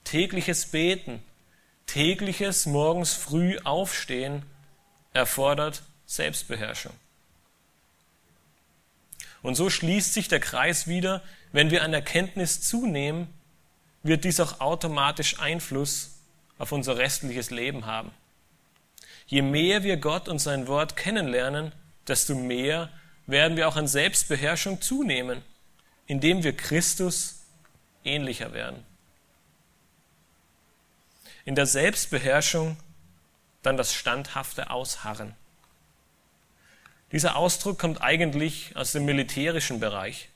[0.04, 1.24] tägliches Beten,
[1.86, 4.44] tägliches morgens früh aufstehen
[5.14, 6.94] erfordert Selbstbeherrschung.
[9.42, 13.28] Und so schließt sich der Kreis wieder, wenn wir an Erkenntnis zunehmen,
[14.04, 16.16] wird dies auch automatisch Einfluss
[16.58, 18.12] auf unser restliches Leben haben.
[19.28, 21.72] Je mehr wir Gott und sein Wort kennenlernen,
[22.08, 22.90] desto mehr
[23.28, 25.42] werden wir auch an Selbstbeherrschung zunehmen,
[26.08, 27.35] indem wir Christus
[28.06, 28.86] ähnlicher werden.
[31.44, 32.78] In der Selbstbeherrschung
[33.62, 35.36] dann das standhafte Ausharren.
[37.12, 40.30] Dieser Ausdruck kommt eigentlich aus dem militärischen Bereich.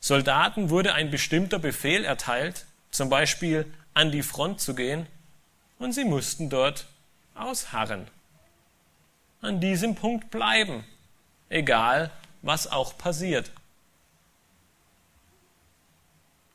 [0.00, 5.06] Soldaten wurde ein bestimmter Befehl erteilt, zum Beispiel an die Front zu gehen,
[5.78, 6.86] und sie mussten dort
[7.34, 8.06] ausharren.
[9.40, 10.84] An diesem Punkt bleiben,
[11.48, 12.10] egal
[12.42, 13.50] was auch passiert.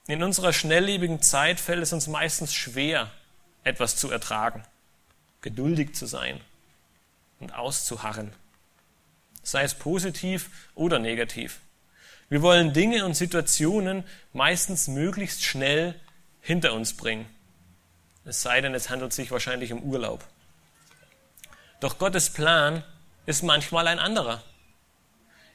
[0.08, 3.12] In unserer schnelllebigen Zeit fällt es uns meistens schwer,
[3.66, 4.64] etwas zu ertragen,
[5.42, 6.40] geduldig zu sein
[7.42, 8.32] und auszuharren,
[9.44, 11.60] sei es positiv oder negativ.
[12.30, 16.00] Wir wollen Dinge und Situationen meistens möglichst schnell
[16.42, 17.26] hinter uns bringen.
[18.24, 20.26] Es sei denn, es handelt sich wahrscheinlich um Urlaub.
[21.82, 22.84] Doch Gottes Plan
[23.26, 24.42] ist manchmal ein anderer.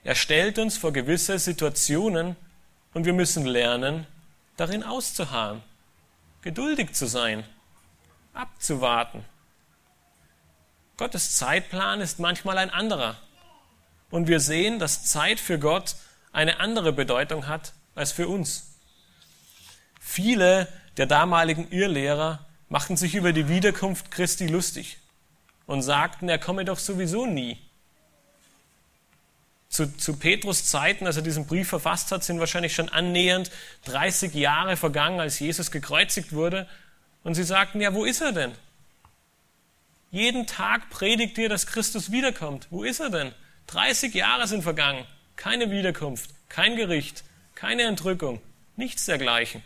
[0.05, 2.37] Er stellt uns vor gewisse Situationen
[2.93, 4.07] und wir müssen lernen,
[4.57, 5.63] darin auszuharren,
[6.43, 7.45] geduldig zu sein,
[8.35, 9.25] abzuwarten.
[10.97, 13.17] Gottes Zeitplan ist manchmal ein anderer.
[14.11, 15.97] Und wir sehen, dass Zeit für Gott
[16.33, 18.79] eine andere Bedeutung hat als für uns.
[20.01, 24.99] Viele der damaligen Irrlehrer machten sich über die Wiederkunft Christi lustig.
[25.67, 27.59] und sagten, er komme doch sowieso nie.
[29.73, 33.51] Zu, zu Petrus Zeiten, als er diesen Brief verfasst hat, sind wahrscheinlich schon annähernd
[33.87, 36.69] 30 Jahre vergangen, als Jesus gekreuzigt wurde.
[37.25, 38.53] Und sie sagten, ja, wo ist er denn?
[40.11, 42.67] Jeden Tag predigt ihr, dass Christus wiederkommt.
[42.69, 43.33] Wo ist er denn?
[43.69, 45.07] 30 Jahre sind vergangen.
[45.37, 48.43] Keine Wiederkunft, kein Gericht, keine Entrückung,
[48.77, 49.63] nichts dergleichen.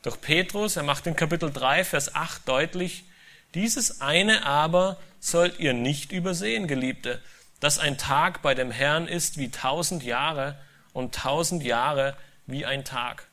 [0.00, 3.04] Doch Petrus, er macht in Kapitel 3, Vers 8 deutlich,
[3.52, 7.20] dieses eine aber sollt ihr nicht übersehen, Geliebte,
[7.66, 10.56] dass ein Tag bei dem Herrn ist wie tausend Jahre
[10.92, 12.14] und tausend Jahre
[12.46, 13.26] wie ein Tag.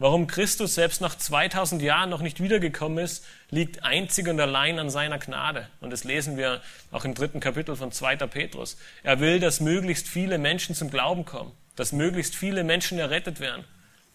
[0.00, 4.90] Warum Christus selbst nach 2000 Jahren noch nicht wiedergekommen ist, liegt einzig und allein an
[4.90, 5.68] seiner Gnade.
[5.80, 8.16] Und das lesen wir auch im dritten Kapitel von 2.
[8.26, 8.76] Petrus.
[9.04, 13.62] Er will, dass möglichst viele Menschen zum Glauben kommen, dass möglichst viele Menschen errettet werden,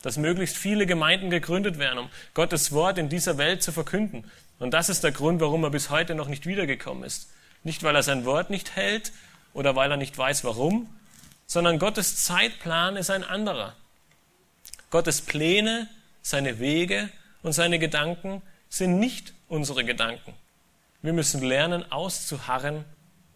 [0.02, 4.30] dass möglichst viele Gemeinden gegründet werden, um Gottes Wort in dieser Welt zu verkünden.
[4.60, 7.30] Und das ist der Grund, warum er bis heute noch nicht wiedergekommen ist.
[7.64, 9.14] Nicht, weil er sein Wort nicht hält
[9.54, 10.90] oder weil er nicht weiß, warum,
[11.48, 13.76] sondern Gottes Zeitplan ist ein anderer.
[14.92, 15.90] Gottes Pläne,
[16.22, 17.10] seine Wege
[17.44, 20.34] und seine Gedanken sind nicht unsere Gedanken.
[21.02, 22.86] Wir müssen lernen, auszuharren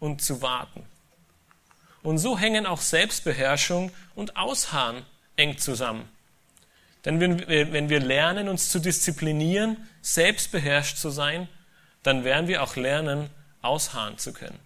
[0.00, 0.84] und zu warten.
[2.02, 5.02] Und so hängen auch Selbstbeherrschung und Ausharren
[5.36, 6.08] eng zusammen.
[7.04, 11.48] Denn wenn wir lernen, uns zu disziplinieren, selbstbeherrscht zu sein,
[12.02, 13.30] dann werden wir auch lernen,
[13.62, 14.58] ausharren zu können.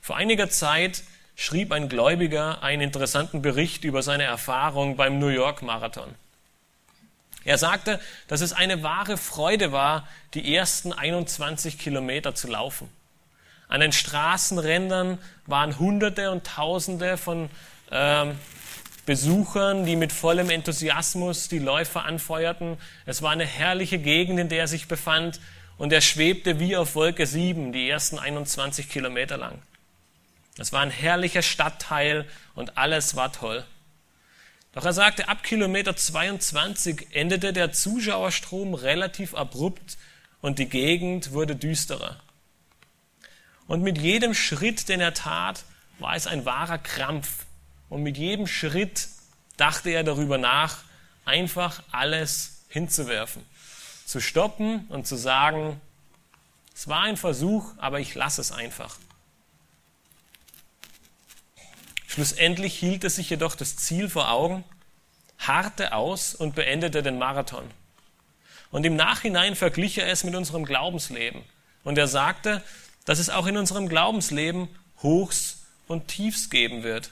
[0.00, 1.02] Vor einiger Zeit
[1.36, 6.14] schrieb ein Gläubiger einen interessanten Bericht über seine Erfahrung beim New York Marathon.
[7.44, 12.90] Er sagte, dass es eine wahre Freude war, die ersten 21 Kilometer zu laufen.
[13.68, 17.50] An den Straßenrändern waren Hunderte und Tausende von
[17.90, 18.38] ähm,
[19.06, 22.76] Besuchern, die mit vollem Enthusiasmus die Läufer anfeuerten.
[23.06, 25.40] Es war eine herrliche Gegend, in der er sich befand,
[25.78, 29.62] und er schwebte wie auf Wolke 7 die ersten 21 Kilometer lang.
[30.58, 33.64] Es war ein herrlicher Stadtteil und alles war toll.
[34.72, 39.96] Doch er sagte, ab Kilometer 22 endete der Zuschauerstrom relativ abrupt
[40.40, 42.20] und die Gegend wurde düsterer.
[43.66, 45.64] Und mit jedem Schritt, den er tat,
[45.98, 47.46] war es ein wahrer Krampf.
[47.88, 49.08] Und mit jedem Schritt
[49.56, 50.78] dachte er darüber nach,
[51.24, 53.44] einfach alles hinzuwerfen,
[54.06, 55.80] zu stoppen und zu sagen,
[56.74, 58.96] es war ein Versuch, aber ich lasse es einfach.
[62.08, 64.64] Schlussendlich hielt er sich jedoch das Ziel vor Augen,
[65.38, 67.70] harrte aus und beendete den Marathon.
[68.70, 71.42] Und im Nachhinein verglich er es mit unserem Glaubensleben.
[71.84, 72.62] Und er sagte,
[73.04, 74.68] dass es auch in unserem Glaubensleben
[75.02, 77.10] Hochs und Tiefs geben wird.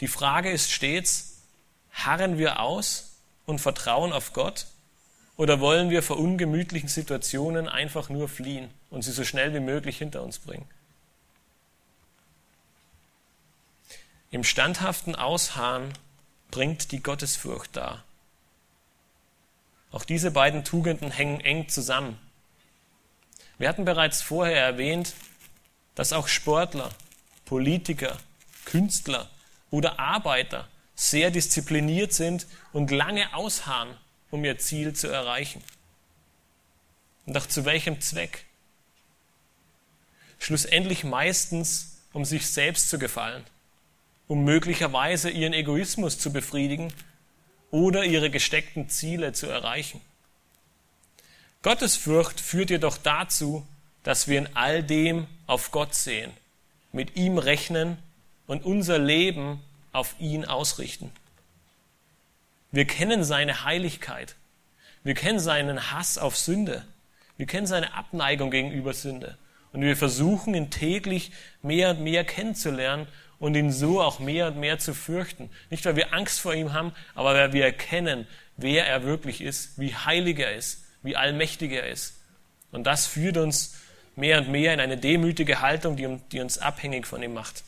[0.00, 1.42] Die Frage ist stets,
[1.90, 4.66] harren wir aus und vertrauen auf Gott
[5.36, 9.98] oder wollen wir vor ungemütlichen Situationen einfach nur fliehen und sie so schnell wie möglich
[9.98, 10.68] hinter uns bringen?
[14.32, 15.92] Im standhaften Ausharren
[16.50, 18.02] bringt die Gottesfurcht dar.
[19.90, 22.18] Auch diese beiden Tugenden hängen eng zusammen.
[23.58, 25.12] Wir hatten bereits vorher erwähnt,
[25.94, 26.88] dass auch Sportler,
[27.44, 28.16] Politiker,
[28.64, 29.28] Künstler
[29.70, 33.94] oder Arbeiter sehr diszipliniert sind und lange ausharren,
[34.30, 35.62] um ihr Ziel zu erreichen.
[37.26, 38.46] Und auch zu welchem Zweck?
[40.38, 43.44] Schlussendlich meistens, um sich selbst zu gefallen,
[44.28, 46.92] um möglicherweise ihren Egoismus zu befriedigen
[47.70, 50.00] oder ihre gesteckten Ziele zu erreichen.
[51.62, 53.66] Gottesfurcht führt jedoch dazu,
[54.02, 56.32] dass wir in all dem auf Gott sehen,
[56.92, 57.98] mit ihm rechnen
[58.46, 59.60] und unser Leben
[59.92, 61.10] auf ihn ausrichten.
[62.72, 64.34] Wir kennen seine Heiligkeit.
[65.04, 66.84] Wir kennen seinen Hass auf Sünde.
[67.36, 69.36] Wir kennen seine Abneigung gegenüber Sünde.
[69.72, 71.32] Und wir versuchen ihn täglich
[71.62, 73.06] mehr und mehr kennenzulernen
[73.42, 75.50] und ihn so auch mehr und mehr zu fürchten.
[75.68, 79.80] Nicht, weil wir Angst vor ihm haben, aber weil wir erkennen, wer er wirklich ist,
[79.80, 82.14] wie heilig er ist, wie allmächtig er ist.
[82.70, 83.74] Und das führt uns
[84.14, 87.64] mehr und mehr in eine demütige Haltung, die, uns abhängig von ihm macht.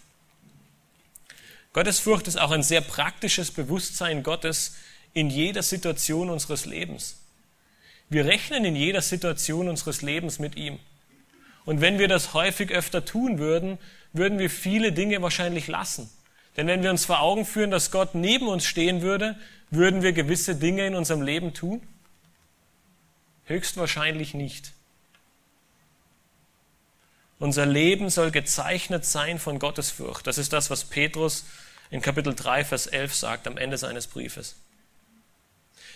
[1.73, 4.77] Gottesfurcht ist auch ein sehr praktisches Bewusstsein Gottes
[5.13, 7.17] in jeder Situation unseres Lebens.
[8.09, 10.79] Wir rechnen in jeder Situation unseres Lebens mit ihm.
[11.65, 13.79] Und wenn wir das häufig öfter tun würden,
[14.15, 16.09] würden wir viele Dinge wahrscheinlich lassen.
[16.57, 19.37] Denn wenn wir uns vor Augen führen, dass Gott neben uns stehen würde,
[19.71, 21.83] würden wir gewisse Dinge in unserem Leben tun?
[23.45, 24.73] Höchstwahrscheinlich nicht.
[27.41, 30.27] Unser Leben soll gezeichnet sein von Gottesfurcht.
[30.27, 31.45] Das ist das, was Petrus
[31.91, 34.55] in Kapitel 3, Vers 11 sagt, am Ende seines Briefes.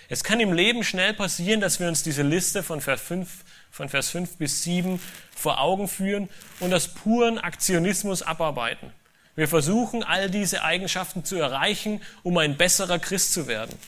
[0.09, 3.29] Es kann im Leben schnell passieren, dass wir uns diese Liste von Vers 5
[3.71, 5.01] von Vers 5 bis 7
[5.35, 6.29] vor Augen führen
[6.61, 8.93] und aus puren Aktionismus abarbeiten.
[9.37, 13.79] Wir versuchen, all diese Eigenschaften zu erreichen, um ein besserer Christ zu werden.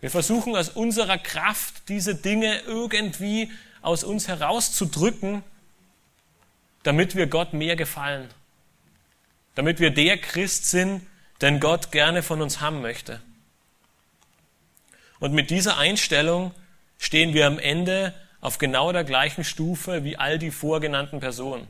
[0.00, 3.50] Wir versuchen aus unserer Kraft diese Dinge irgendwie
[3.82, 5.42] aus uns herauszudrücken,
[6.84, 8.28] damit wir Gott mehr gefallen.
[9.54, 11.06] Damit wir der Christ sind,
[11.40, 13.20] den Gott gerne von uns haben möchte.
[15.18, 16.52] Und mit dieser Einstellung
[16.98, 21.66] stehen wir am Ende auf genau der gleichen Stufe wie all die vorgenannten Personen.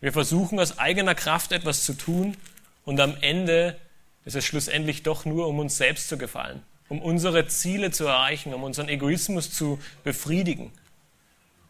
[0.00, 2.36] Wir versuchen aus eigener Kraft etwas zu tun
[2.84, 3.76] und am Ende
[4.24, 8.54] ist es schlussendlich doch nur, um uns selbst zu gefallen um unsere Ziele zu erreichen,
[8.54, 10.72] um unseren Egoismus zu befriedigen.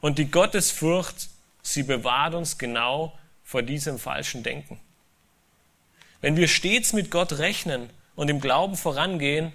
[0.00, 1.28] Und die Gottesfurcht,
[1.62, 4.78] sie bewahrt uns genau vor diesem falschen Denken.
[6.20, 9.52] Wenn wir stets mit Gott rechnen und im Glauben vorangehen,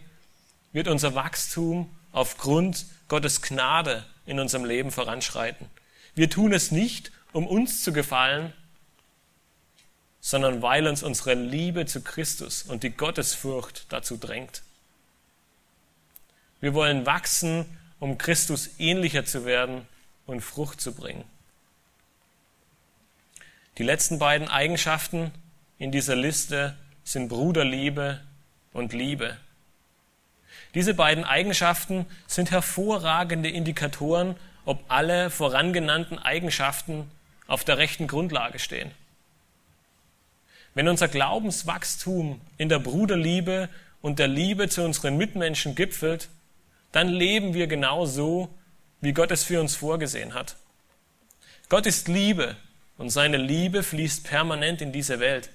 [0.72, 5.68] wird unser Wachstum aufgrund Gottes Gnade in unserem Leben voranschreiten.
[6.16, 8.54] Wir tun es nicht, um uns zu gefallen,
[10.20, 14.62] sondern weil uns unsere Liebe zu Christus und die Gottesfurcht dazu drängt.
[16.60, 17.66] Wir wollen wachsen,
[18.00, 19.88] um Christus ähnlicher zu werden
[20.28, 21.24] und Frucht zu bringen.
[23.78, 25.32] Die letzten beiden Eigenschaften
[25.80, 28.22] in dieser Liste sind Bruderliebe
[28.74, 29.38] und Liebe.
[30.74, 37.10] Diese beiden Eigenschaften sind hervorragende Indikatoren, ob alle vorangenannten Eigenschaften
[37.48, 38.92] auf der rechten Grundlage stehen.
[40.74, 43.68] Wenn unser Glaubenswachstum in der Bruderliebe
[44.02, 46.30] und der Liebe zu unseren Mitmenschen gipfelt,
[46.94, 48.50] dann leben wir genau so,
[49.02, 50.56] wie Gott es für uns vorgesehen hat.
[51.68, 52.56] Gott ist Liebe
[52.98, 55.50] und seine Liebe fließt permanent in diese Welt.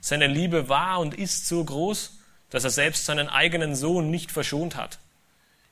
[0.00, 2.13] Seine Liebe war und ist so groß,
[2.54, 5.00] dass er selbst seinen eigenen Sohn nicht verschont hat.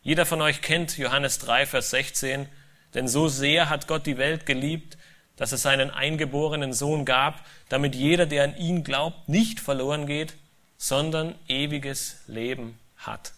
[0.02, 2.48] Jeder von euch kennt Johannes 3, Vers 16,
[2.94, 4.98] denn so sehr hat Gott die Welt geliebt,
[5.36, 10.34] dass er seinen eingeborenen Sohn gab, damit jeder, der an ihn glaubt, nicht verloren geht,
[10.76, 13.32] sondern ewiges Leben hat.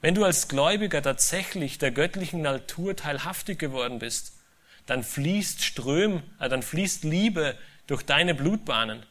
[0.00, 4.32] Wenn du als Gläubiger tatsächlich der göttlichen Natur teilhaftig geworden bist,
[4.86, 7.56] dann fließt Ström, äh, dann fließt Liebe
[7.86, 9.04] durch deine Blutbahnen.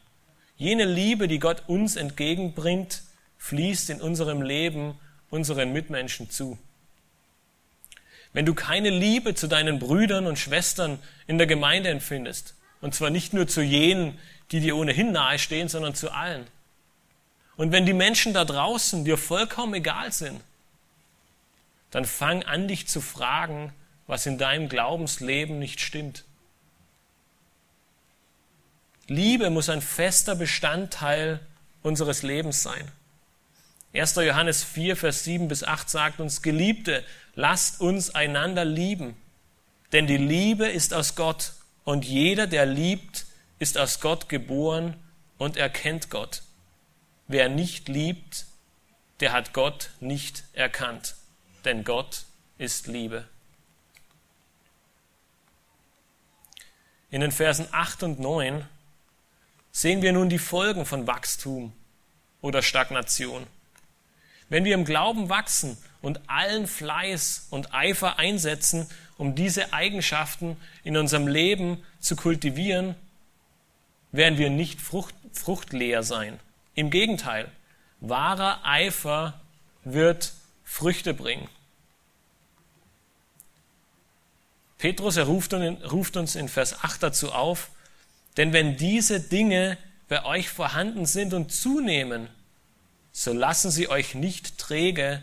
[0.60, 3.02] Jene Liebe, die Gott uns entgegenbringt,
[3.38, 4.94] fließt in unserem Leben
[5.30, 6.58] unseren Mitmenschen zu.
[8.34, 13.08] Wenn du keine Liebe zu deinen Brüdern und Schwestern in der Gemeinde empfindest, und zwar
[13.08, 14.18] nicht nur zu jenen,
[14.50, 16.46] die dir ohnehin nahestehen, sondern zu allen.
[17.56, 20.42] Und wenn die Menschen da draußen dir vollkommen egal sind,
[21.90, 23.72] dann fang an, dich zu fragen,
[24.06, 26.24] was in deinem Glaubensleben nicht stimmt.
[29.10, 31.40] Liebe muss ein fester Bestandteil
[31.82, 32.90] unseres Lebens sein.
[33.92, 34.14] 1.
[34.14, 39.16] Johannes 4, Vers 7 bis 8 sagt uns, Geliebte, lasst uns einander lieben,
[39.92, 41.52] denn die Liebe ist aus Gott
[41.84, 43.26] und jeder, der liebt,
[43.58, 44.94] ist aus Gott geboren
[45.36, 46.42] und erkennt Gott.
[47.26, 48.46] Wer nicht liebt,
[49.18, 51.16] der hat Gott nicht erkannt
[51.64, 52.24] denn Gott
[52.58, 53.26] ist Liebe.
[57.10, 58.66] In den Versen 8 und 9
[59.72, 61.72] sehen wir nun die Folgen von Wachstum
[62.40, 63.46] oder Stagnation.
[64.48, 70.96] Wenn wir im Glauben wachsen und allen Fleiß und Eifer einsetzen, um diese Eigenschaften in
[70.96, 72.96] unserem Leben zu kultivieren,
[74.12, 76.40] werden wir nicht frucht, fruchtleer sein.
[76.74, 77.50] Im Gegenteil,
[78.00, 79.40] wahrer Eifer
[79.84, 80.32] wird
[80.64, 81.48] Früchte bringen.
[84.78, 87.70] Petrus, er ruft, ruft uns in Vers 8 dazu auf,
[88.36, 92.28] denn wenn diese Dinge bei euch vorhanden sind und zunehmen,
[93.12, 95.22] so lassen sie euch nicht träge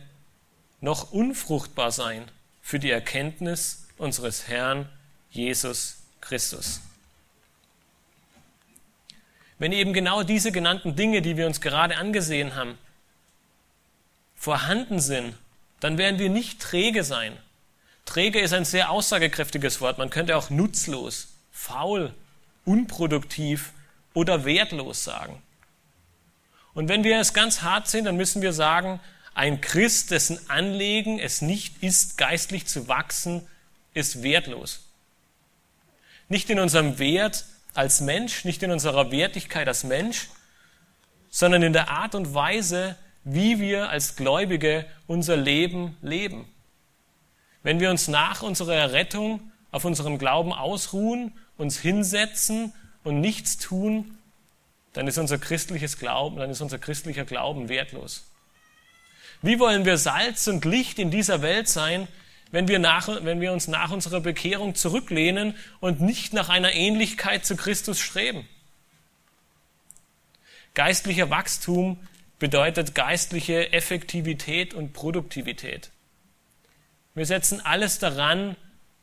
[0.82, 2.24] noch unfruchtbar sein
[2.62, 4.89] für die Erkenntnis unseres Herrn
[5.32, 6.82] Jesus Christus.
[9.60, 12.78] Wenn eben genau diese genannten Dinge, die wir uns gerade angesehen haben,
[14.36, 15.36] vorhanden sind,
[15.80, 17.36] dann werden wir nicht träge sein.
[18.06, 19.97] Träge ist ein sehr aussagekräftiges Wort.
[19.97, 22.14] Man könnte auch nutzlos, faul,
[22.68, 23.72] unproduktiv
[24.13, 25.41] oder wertlos sagen.
[26.74, 28.99] Und wenn wir es ganz hart sind, dann müssen wir sagen,
[29.34, 33.47] ein Christ, dessen Anliegen es nicht ist, geistlich zu wachsen,
[33.93, 34.86] ist wertlos.
[36.30, 40.30] Nicht in unserem Wert als Mensch, nicht in unserer Wertigkeit als Mensch,
[41.30, 46.51] sondern in der Art und Weise, wie wir als Gläubige unser Leben leben.
[47.63, 54.18] Wenn wir uns nach unserer Errettung auf unserem Glauben ausruhen, uns hinsetzen und nichts tun,
[54.93, 58.26] dann ist unser christliches Glauben, dann ist unser christlicher Glauben wertlos.
[59.41, 62.08] Wie wollen wir Salz und Licht in dieser Welt sein,
[62.51, 67.45] wenn wir, nach, wenn wir uns nach unserer Bekehrung zurücklehnen und nicht nach einer Ähnlichkeit
[67.45, 68.47] zu Christus streben.
[70.74, 71.99] Geistlicher Wachstum
[72.39, 75.89] bedeutet geistliche Effektivität und Produktivität.
[77.16, 78.55] Wir setzen alles daran,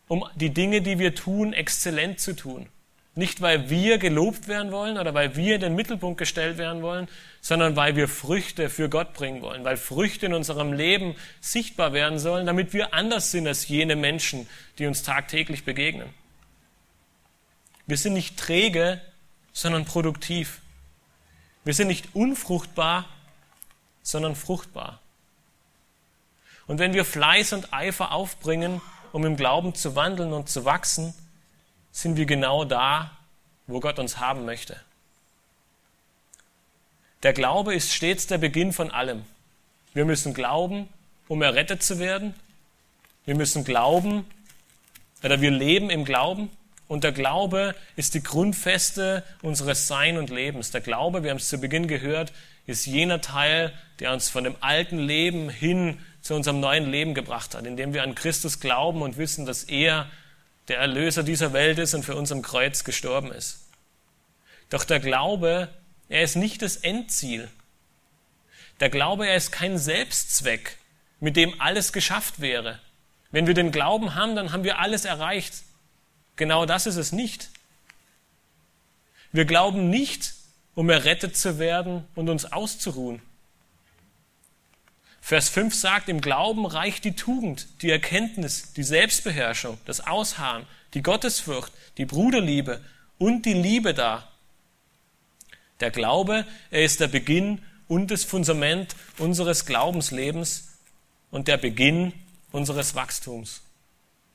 [0.08, 2.68] um die Dinge, die wir tun, exzellent zu tun.
[3.16, 7.08] Nicht, weil wir gelobt werden wollen oder weil wir in den Mittelpunkt gestellt werden wollen,
[7.40, 12.18] sondern weil wir Früchte für Gott bringen wollen, weil Früchte in unserem Leben sichtbar werden
[12.18, 14.48] sollen, damit wir anders sind als jene Menschen,
[14.78, 16.08] die uns tagtäglich begegnen.
[17.86, 19.00] Wir sind nicht träge,
[19.52, 20.60] sondern produktiv.
[21.62, 23.08] Wir sind nicht unfruchtbar,
[24.02, 25.00] sondern fruchtbar.
[26.66, 28.80] Und wenn wir Fleiß und Eifer aufbringen,
[29.14, 31.14] um im Glauben zu wandeln und zu wachsen,
[31.92, 33.12] sind wir genau da,
[33.68, 34.76] wo Gott uns haben möchte.
[37.22, 39.24] Der Glaube ist stets der Beginn von allem.
[39.92, 40.88] Wir müssen glauben,
[41.28, 42.34] um errettet zu werden.
[43.24, 44.26] Wir müssen glauben,
[45.22, 46.50] oder wir leben im Glauben.
[46.88, 50.72] Und der Glaube ist die Grundfeste unseres Sein und Lebens.
[50.72, 52.32] Der Glaube, wir haben es zu Beginn gehört,
[52.66, 57.54] ist jener Teil, der uns von dem alten Leben hin zu unserem neuen Leben gebracht
[57.54, 60.10] hat, indem wir an Christus glauben und wissen, dass er
[60.68, 63.68] der Erlöser dieser Welt ist und für uns am Kreuz gestorben ist.
[64.70, 65.68] Doch der Glaube,
[66.08, 67.50] er ist nicht das Endziel.
[68.80, 70.78] Der Glaube, er ist kein Selbstzweck,
[71.20, 72.80] mit dem alles geschafft wäre.
[73.30, 75.62] Wenn wir den Glauben haben, dann haben wir alles erreicht.
[76.36, 77.50] Genau das ist es nicht.
[79.30, 80.32] Wir glauben nicht,
[80.74, 83.20] um errettet zu werden und uns auszuruhen.
[85.26, 91.00] Vers 5 sagt, im Glauben reicht die Tugend, die Erkenntnis, die Selbstbeherrschung, das Ausharren, die
[91.00, 92.84] Gottesfurcht, die Bruderliebe
[93.16, 94.30] und die Liebe da.
[95.80, 100.68] Der Glaube, er ist der Beginn und das Fundament unseres Glaubenslebens
[101.30, 102.12] und der Beginn
[102.52, 103.62] unseres Wachstums.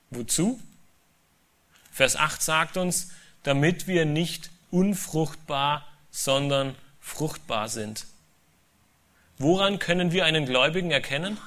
[0.09, 0.59] Wozu?
[1.91, 3.11] Vers 8 sagt uns,
[3.43, 8.07] damit wir nicht unfruchtbar, sondern fruchtbar sind.
[9.39, 11.37] Woran können wir einen Gläubigen erkennen?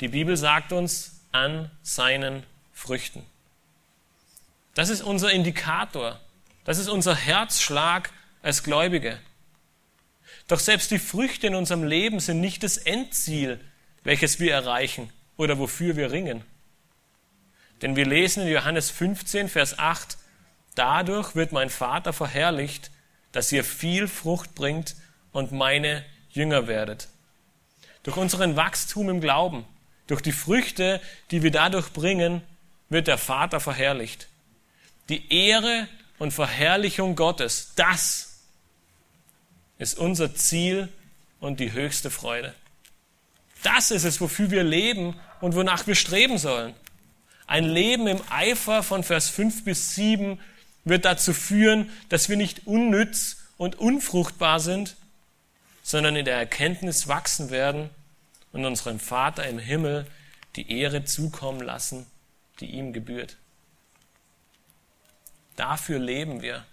[0.00, 2.42] Die Bibel sagt uns an seinen
[2.74, 3.24] Früchten.
[4.74, 6.20] Das ist unser Indikator.
[6.64, 8.10] Das ist unser Herzschlag
[8.42, 9.18] als Gläubige.
[10.46, 13.58] Doch selbst die Früchte in unserem Leben sind nicht das Endziel,
[14.04, 16.44] welches wir erreichen oder wofür wir ringen.
[17.80, 20.18] Denn wir lesen in Johannes 15, Vers 8,
[20.74, 22.90] Dadurch wird mein Vater verherrlicht,
[23.32, 24.96] dass ihr viel Frucht bringt
[25.32, 27.08] und meine Jünger werdet.
[28.02, 29.64] Durch unseren Wachstum im Glauben,
[30.06, 32.42] durch die Früchte, die wir dadurch bringen,
[32.88, 34.28] wird der Vater verherrlicht.
[35.08, 38.40] Die Ehre und Verherrlichung Gottes, das
[39.78, 40.88] ist unser Ziel
[41.40, 42.54] und die höchste Freude.
[43.62, 46.74] Das ist es, wofür wir leben und wonach wir streben sollen.
[47.46, 50.38] Ein Leben im Eifer von Vers 5 bis 7
[50.84, 54.96] wird dazu führen, dass wir nicht unnütz und unfruchtbar sind,
[55.82, 57.90] sondern in der Erkenntnis wachsen werden
[58.52, 60.06] und unserem Vater im Himmel
[60.56, 62.06] die Ehre zukommen lassen,
[62.60, 63.36] die ihm gebührt.
[65.56, 66.64] Dafür leben wir,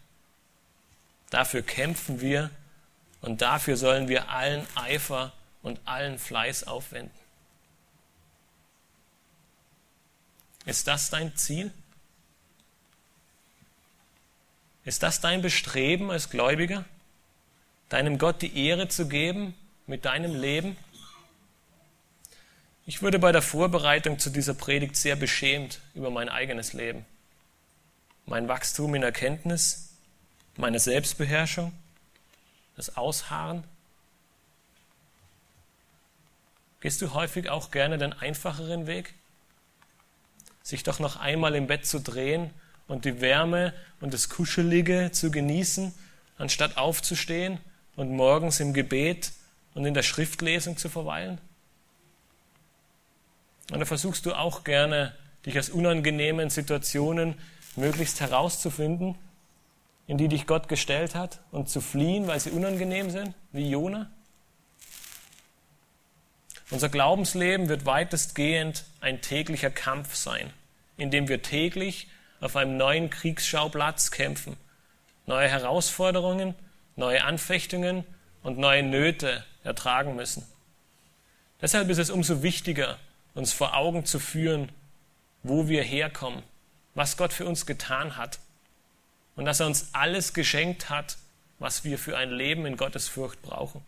[1.29, 2.49] dafür kämpfen wir
[3.21, 7.17] und dafür sollen wir allen Eifer und allen Fleiß aufwenden.
[10.65, 11.73] Ist das dein Ziel?
[14.85, 16.85] Ist das dein Bestreben als Gläubiger?
[17.89, 19.55] Deinem Gott die Ehre zu geben
[19.87, 20.77] mit deinem Leben?
[22.85, 27.05] Ich wurde bei der Vorbereitung zu dieser Predigt sehr beschämt über mein eigenes Leben,
[28.25, 29.89] mein Wachstum in Erkenntnis,
[30.55, 31.71] meine Selbstbeherrschung,
[32.75, 33.63] das Ausharren.
[36.81, 39.13] Gehst du häufig auch gerne den einfacheren Weg?
[40.63, 42.51] Sich doch noch einmal im Bett zu drehen
[42.87, 45.93] und die Wärme und das Kuschelige zu genießen,
[46.37, 47.59] anstatt aufzustehen
[47.99, 49.33] und morgens im Gebet
[49.73, 51.37] und in der Schriftlesung zu verweilen?
[53.73, 55.13] Oder versuchst du auch gerne,
[55.45, 57.35] dich aus unangenehmen Situationen
[57.75, 59.15] möglichst herauszufinden,
[60.07, 64.09] in die dich Gott gestellt hat und zu fliehen, weil sie unangenehm sind, wie Jona?
[66.71, 70.53] Unser Glaubensleben wird weitestgehend ein täglicher Kampf sein,
[70.95, 72.07] in dem wir täglich
[72.39, 74.55] auf einem neuen Kriegsschauplatz kämpfen,
[75.25, 76.55] neue Herausforderungen
[76.99, 78.03] neue Anfechtungen
[78.43, 80.45] und neue Nöte ertragen müssen.
[81.61, 82.99] Deshalb ist es umso wichtiger,
[83.33, 84.71] uns vor Augen zu führen,
[85.41, 86.43] wo wir herkommen,
[86.93, 88.39] was Gott für uns getan hat
[89.35, 91.17] und dass er uns alles geschenkt hat,
[91.57, 93.83] was wir für ein Leben in Gottes Furcht brauchen.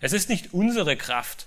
[0.00, 1.46] Es ist nicht unsere Kraft,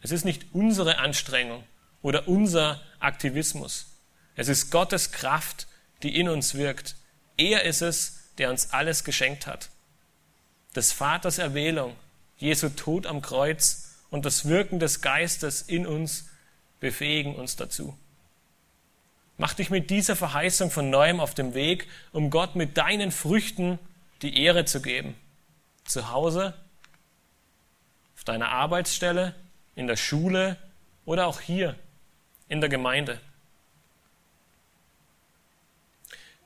[0.00, 1.64] es ist nicht unsere Anstrengung,
[2.02, 3.86] oder unser Aktivismus.
[4.36, 5.66] Es ist Gottes Kraft,
[6.02, 6.94] die in uns wirkt.
[7.36, 9.70] Er ist es, der uns alles geschenkt hat.
[10.74, 11.96] Des Vaters Erwählung,
[12.36, 16.28] Jesu Tod am Kreuz und das Wirken des Geistes in uns
[16.80, 17.96] befähigen uns dazu.
[19.36, 23.78] Mach dich mit dieser Verheißung von neuem auf dem Weg, um Gott mit deinen Früchten
[24.22, 25.14] die Ehre zu geben.
[25.84, 26.54] Zu Hause,
[28.16, 29.34] auf deiner Arbeitsstelle,
[29.74, 30.56] in der Schule
[31.04, 31.76] oder auch hier
[32.48, 33.20] in der Gemeinde.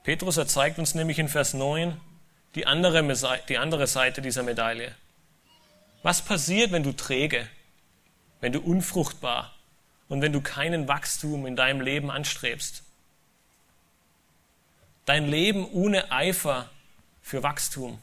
[0.03, 1.99] Petrus erzeigt uns nämlich in Vers 9
[2.55, 4.93] die andere, die andere Seite dieser Medaille.
[6.03, 7.47] Was passiert, wenn du träge,
[8.41, 9.53] wenn du unfruchtbar
[10.09, 12.83] und wenn du keinen Wachstum in deinem Leben anstrebst?
[15.05, 16.69] Dein Leben ohne Eifer
[17.21, 17.99] für Wachstum.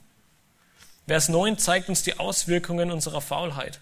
[1.06, 3.80] Vers 9 zeigt uns die Auswirkungen unserer Faulheit.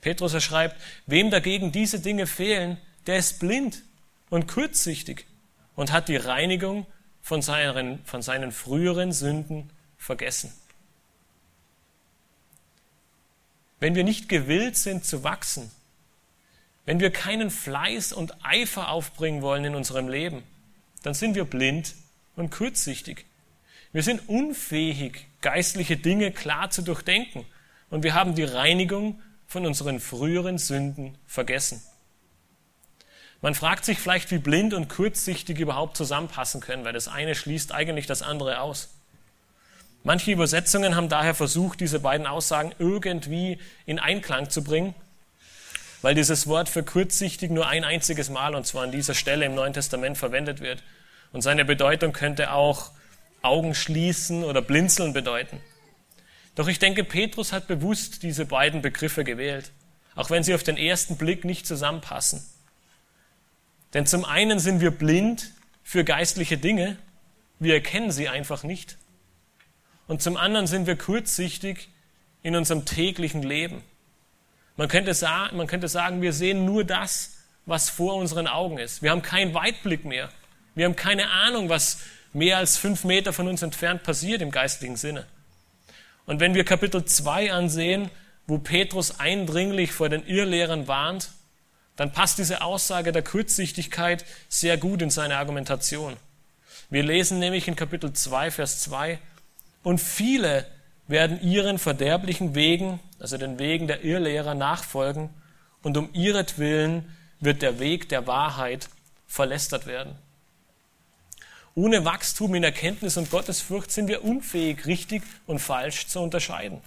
[0.00, 3.82] Petrus er schreibt, wem dagegen diese Dinge fehlen, der ist blind
[4.30, 5.26] und kurzsichtig
[5.74, 6.86] und hat die Reinigung
[7.28, 9.68] von seinen, von seinen früheren Sünden
[9.98, 10.50] vergessen.
[13.80, 15.70] Wenn wir nicht gewillt sind zu wachsen,
[16.86, 20.42] wenn wir keinen Fleiß und Eifer aufbringen wollen in unserem Leben,
[21.02, 21.96] dann sind wir blind
[22.34, 23.26] und kurzsichtig.
[23.92, 27.44] Wir sind unfähig, geistliche Dinge klar zu durchdenken
[27.90, 31.82] und wir haben die Reinigung von unseren früheren Sünden vergessen.
[33.40, 37.72] Man fragt sich vielleicht, wie blind und kurzsichtig überhaupt zusammenpassen können, weil das eine schließt
[37.72, 38.88] eigentlich das andere aus.
[40.02, 44.94] Manche Übersetzungen haben daher versucht, diese beiden Aussagen irgendwie in Einklang zu bringen,
[46.02, 49.54] weil dieses Wort für kurzsichtig nur ein einziges Mal, und zwar an dieser Stelle im
[49.54, 50.82] Neuen Testament, verwendet wird.
[51.32, 52.90] Und seine Bedeutung könnte auch
[53.42, 55.60] Augen schließen oder blinzeln bedeuten.
[56.54, 59.70] Doch ich denke, Petrus hat bewusst diese beiden Begriffe gewählt,
[60.16, 62.42] auch wenn sie auf den ersten Blick nicht zusammenpassen.
[63.94, 66.96] Denn zum einen sind wir blind für geistliche Dinge,
[67.58, 68.98] wir erkennen sie einfach nicht.
[70.06, 71.88] Und zum anderen sind wir kurzsichtig
[72.42, 73.82] in unserem täglichen Leben.
[74.76, 79.02] Man könnte, sagen, man könnte sagen, wir sehen nur das, was vor unseren Augen ist.
[79.02, 80.30] Wir haben keinen Weitblick mehr.
[80.74, 82.00] Wir haben keine Ahnung, was
[82.32, 85.26] mehr als fünf Meter von uns entfernt passiert im geistlichen Sinne.
[86.26, 88.10] Und wenn wir Kapitel 2 ansehen,
[88.46, 91.30] wo Petrus eindringlich vor den Irrlehrern warnt,
[91.98, 96.16] dann passt diese Aussage der Kurzsichtigkeit sehr gut in seine Argumentation.
[96.90, 99.18] Wir lesen nämlich in Kapitel 2, Vers 2,
[99.82, 100.64] und viele
[101.08, 105.30] werden ihren verderblichen Wegen, also den Wegen der Irrlehrer, nachfolgen,
[105.82, 107.04] und um ihretwillen
[107.40, 108.88] wird der Weg der Wahrheit
[109.26, 110.14] verlästert werden.
[111.74, 116.80] Ohne Wachstum in Erkenntnis und Gottesfurcht sind wir unfähig, richtig und falsch zu unterscheiden.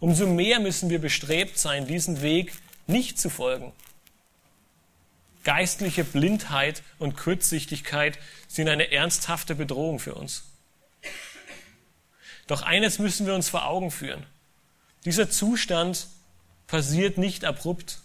[0.00, 2.52] Umso mehr müssen wir bestrebt sein, diesen Weg
[2.86, 3.72] nicht zu folgen.
[5.46, 8.18] Geistliche Blindheit und Kurzsichtigkeit
[8.48, 10.42] sind eine ernsthafte Bedrohung für uns.
[12.48, 14.26] Doch eines müssen wir uns vor Augen führen.
[15.04, 16.08] Dieser Zustand
[16.66, 18.00] passiert nicht abrupt.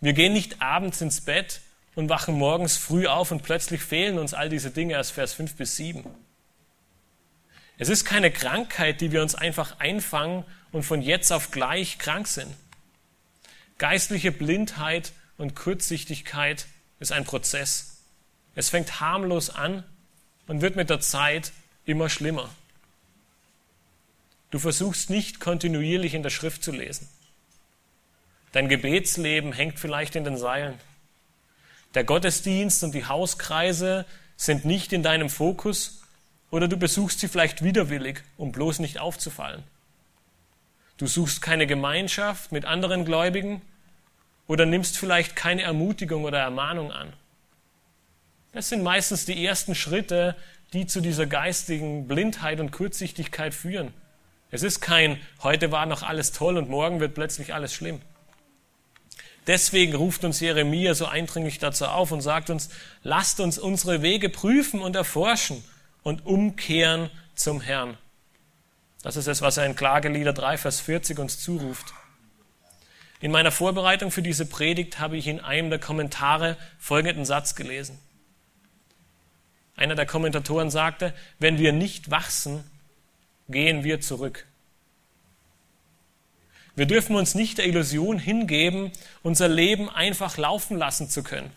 [0.00, 1.60] Wir gehen nicht abends ins Bett
[1.94, 5.54] und wachen morgens früh auf und plötzlich fehlen uns all diese Dinge aus Vers 5
[5.54, 6.04] bis 7.
[7.78, 12.26] Es ist keine Krankheit, die wir uns einfach einfangen und von jetzt auf gleich krank
[12.26, 12.52] sind.
[13.78, 16.66] Geistliche Blindheit und Kurzsichtigkeit
[17.00, 18.02] ist ein Prozess.
[18.54, 19.84] Es fängt harmlos an
[20.46, 21.52] und wird mit der Zeit
[21.86, 22.50] immer schlimmer.
[24.50, 27.08] Du versuchst nicht kontinuierlich in der Schrift zu lesen.
[28.52, 30.78] Dein Gebetsleben hängt vielleicht in den Seilen.
[31.94, 36.02] Der Gottesdienst und die Hauskreise sind nicht in deinem Fokus
[36.50, 39.62] oder du besuchst sie vielleicht widerwillig, um bloß nicht aufzufallen.
[40.96, 43.62] Du suchst keine Gemeinschaft mit anderen Gläubigen
[44.48, 47.12] oder nimmst vielleicht keine Ermutigung oder Ermahnung an.
[48.52, 50.34] Das sind meistens die ersten Schritte,
[50.72, 53.94] die zu dieser geistigen Blindheit und Kurzsichtigkeit führen.
[54.50, 58.00] Es ist kein, heute war noch alles toll und morgen wird plötzlich alles schlimm.
[59.46, 62.70] Deswegen ruft uns Jeremia so eindringlich dazu auf und sagt uns,
[63.02, 65.62] lasst uns unsere Wege prüfen und erforschen
[66.02, 67.96] und umkehren zum Herrn.
[69.02, 71.94] Das ist es, was er in Klagelieder 3, Vers 40 uns zuruft.
[73.20, 77.98] In meiner Vorbereitung für diese Predigt habe ich in einem der Kommentare folgenden Satz gelesen.
[79.76, 82.64] Einer der Kommentatoren sagte, wenn wir nicht wachsen,
[83.48, 84.46] gehen wir zurück.
[86.76, 88.92] Wir dürfen uns nicht der Illusion hingeben,
[89.22, 91.50] unser Leben einfach laufen lassen zu können.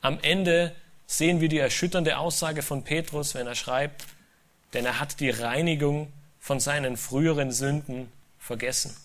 [0.00, 0.74] Am Ende
[1.06, 4.06] sehen wir die erschütternde Aussage von Petrus, wenn er schreibt,
[4.72, 8.96] denn er hat die Reinigung von seinen früheren Sünden vergessen.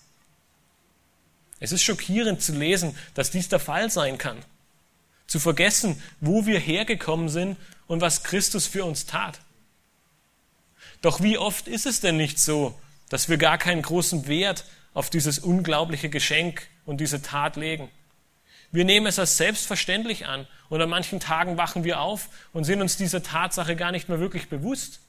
[1.59, 4.37] Es ist schockierend zu lesen, dass dies der Fall sein kann.
[5.25, 9.39] Zu vergessen, wo wir hergekommen sind und was Christus für uns tat.
[11.01, 12.79] Doch wie oft ist es denn nicht so,
[13.09, 17.89] dass wir gar keinen großen Wert auf dieses unglaubliche Geschenk und diese Tat legen?
[18.71, 22.81] Wir nehmen es als selbstverständlich an und an manchen Tagen wachen wir auf und sind
[22.81, 24.99] uns dieser Tatsache gar nicht mehr wirklich bewusst,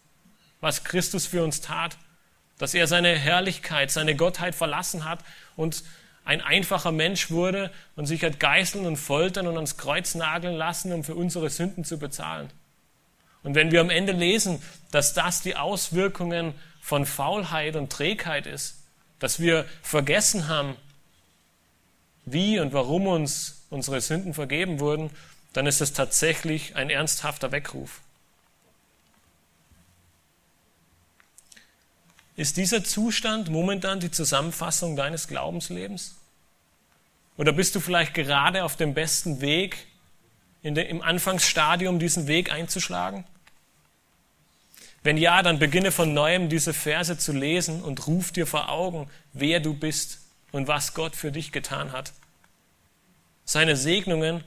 [0.61, 1.96] was Christus für uns tat,
[2.59, 5.20] dass er seine Herrlichkeit, seine Gottheit verlassen hat
[5.57, 5.82] und
[6.29, 10.93] ein einfacher Mensch wurde und sich hat geißeln und foltern und ans Kreuz nageln lassen,
[10.93, 12.51] um für unsere Sünden zu bezahlen.
[13.43, 16.53] Und wenn wir am Ende lesen, dass das die Auswirkungen
[16.83, 18.76] von Faulheit und Trägheit ist,
[19.20, 20.76] dass wir vergessen haben,
[22.26, 25.09] wie und warum uns unsere Sünden vergeben wurden,
[25.55, 28.03] dann ist es tatsächlich ein ernsthafter Weckruf.
[32.37, 36.18] Ist dieser Zustand momentan die Zusammenfassung deines Glaubenslebens?
[37.39, 39.86] Oder bist du vielleicht gerade auf dem besten Weg,
[40.62, 43.24] der, im Anfangsstadium diesen Weg einzuschlagen?
[45.05, 49.09] Wenn ja, dann beginne von neuem diese Verse zu lesen und ruf dir vor Augen,
[49.32, 50.20] wer du bist
[50.51, 52.12] und was Gott für dich getan hat.
[53.45, 54.43] Seine Segnungen,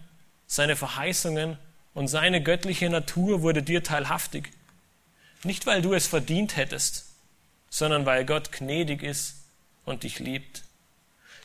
[0.46, 1.58] seine Verheißungen
[1.94, 4.52] und seine göttliche Natur wurde dir teilhaftig.
[5.44, 7.06] Nicht, weil du es verdient hättest,
[7.70, 9.46] sondern weil Gott gnädig ist
[9.86, 10.64] und dich liebt.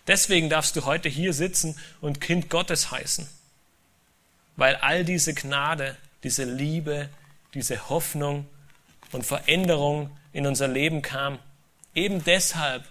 [0.07, 3.29] Deswegen darfst du heute hier sitzen und Kind Gottes heißen,
[4.57, 7.09] weil all diese Gnade, diese Liebe,
[7.55, 8.47] diese Hoffnung
[9.13, 11.39] und Veränderung in unser Leben kam.
[11.95, 12.85] Eben deshalb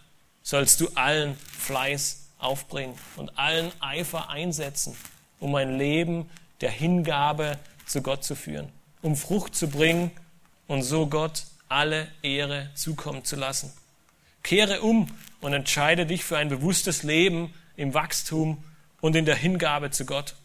[0.44, 4.96] sollst du allen Fleiß aufbringen und allen Eifer einsetzen,
[5.40, 6.30] um ein Leben
[6.62, 8.70] der Hingabe zu Gott zu führen,
[9.02, 10.12] um Frucht zu bringen
[10.68, 13.72] und so Gott alle Ehre zukommen zu lassen.
[14.46, 15.08] Kehre um
[15.42, 18.64] und entscheide dich für ein bewusstes Leben im Wachstum
[19.02, 20.36] und in der Hingabe zu Gott.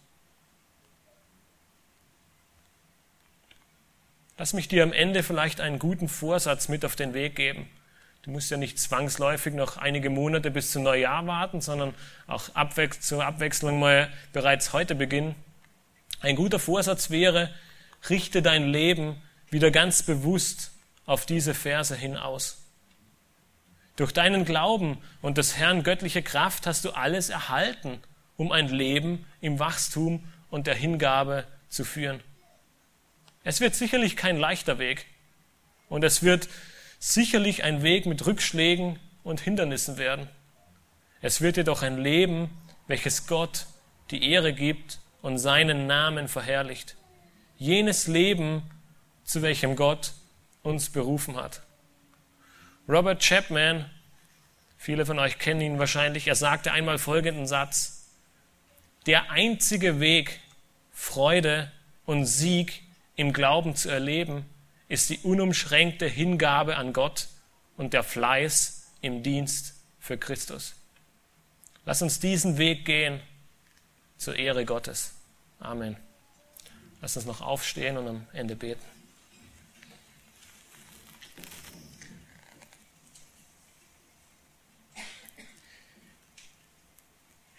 [4.38, 7.68] Lass mich dir am Ende vielleicht einen guten Vorsatz mit auf den Weg geben.
[8.22, 11.94] Du musst ja nicht zwangsläufig noch einige Monate bis zum Neujahr warten, sondern
[12.26, 15.34] auch abwech zur Abwechslung mal bereits heute beginnen.
[16.20, 17.54] Ein guter Vorsatz wäre,
[18.08, 19.20] richte dein Leben
[19.50, 20.70] wieder ganz bewusst
[21.04, 22.59] auf diese Verse hin aus.
[24.00, 28.00] Durch deinen Glauben und des Herrn göttliche Kraft hast du alles erhalten,
[28.38, 32.22] um ein Leben im Wachstum und der Hingabe zu führen.
[33.44, 35.04] Es wird sicherlich kein leichter Weg
[35.90, 36.48] und es wird
[36.98, 40.30] sicherlich ein Weg mit Rückschlägen und Hindernissen werden.
[41.20, 42.48] Es wird jedoch ein Leben,
[42.86, 43.66] welches Gott
[44.10, 46.96] die Ehre gibt und seinen Namen verherrlicht.
[47.58, 48.62] Jenes Leben,
[49.24, 50.14] zu welchem Gott
[50.62, 51.60] uns berufen hat.
[52.90, 53.88] Robert Chapman,
[54.76, 58.08] viele von euch kennen ihn wahrscheinlich, er sagte einmal folgenden Satz.
[59.06, 60.40] Der einzige Weg,
[60.90, 61.70] Freude
[62.04, 62.82] und Sieg
[63.14, 64.44] im Glauben zu erleben,
[64.88, 67.28] ist die unumschränkte Hingabe an Gott
[67.76, 70.74] und der Fleiß im Dienst für Christus.
[71.84, 73.20] Lass uns diesen Weg gehen
[74.16, 75.14] zur Ehre Gottes.
[75.60, 75.96] Amen.
[77.00, 78.99] Lass uns noch aufstehen und am Ende beten.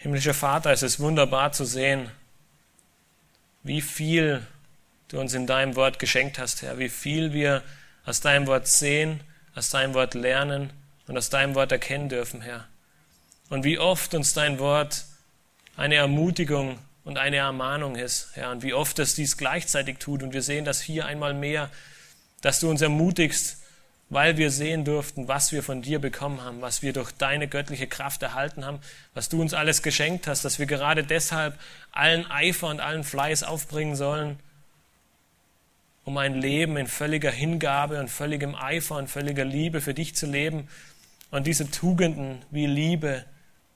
[0.02, 2.10] Himmlischer Vater, es ist wunderbar zu sehen,
[3.62, 4.42] wie viel
[5.10, 7.62] du uns in deinem Wort geschenkt hast, Herr, wie viel wir
[8.04, 9.20] aus deinem Wort sehen,
[9.54, 10.74] aus deinem Wort lernen
[11.06, 12.68] und aus deinem Wort erkennen dürfen, Herr.
[13.50, 15.06] Und wie oft uns dein Wort
[15.78, 20.24] eine Ermutigung und eine Ermahnung ist, Herr, und wie oft es dies gleichzeitig tut.
[20.24, 21.70] Und wir sehen das hier einmal mehr,
[22.42, 23.61] dass du uns ermutigst,
[24.12, 27.88] weil wir sehen durften, was wir von dir bekommen haben, was wir durch deine göttliche
[27.88, 28.82] Kraft erhalten haben,
[29.14, 31.58] was du uns alles geschenkt hast, dass wir gerade deshalb
[31.94, 34.38] allen Eifer und allen Fleiß aufbringen sollen,
[36.04, 40.26] um ein Leben in völliger Hingabe und völligem Eifer und völliger Liebe für dich zu
[40.26, 40.68] leben
[41.32, 43.24] und diese Tugenden wie Liebe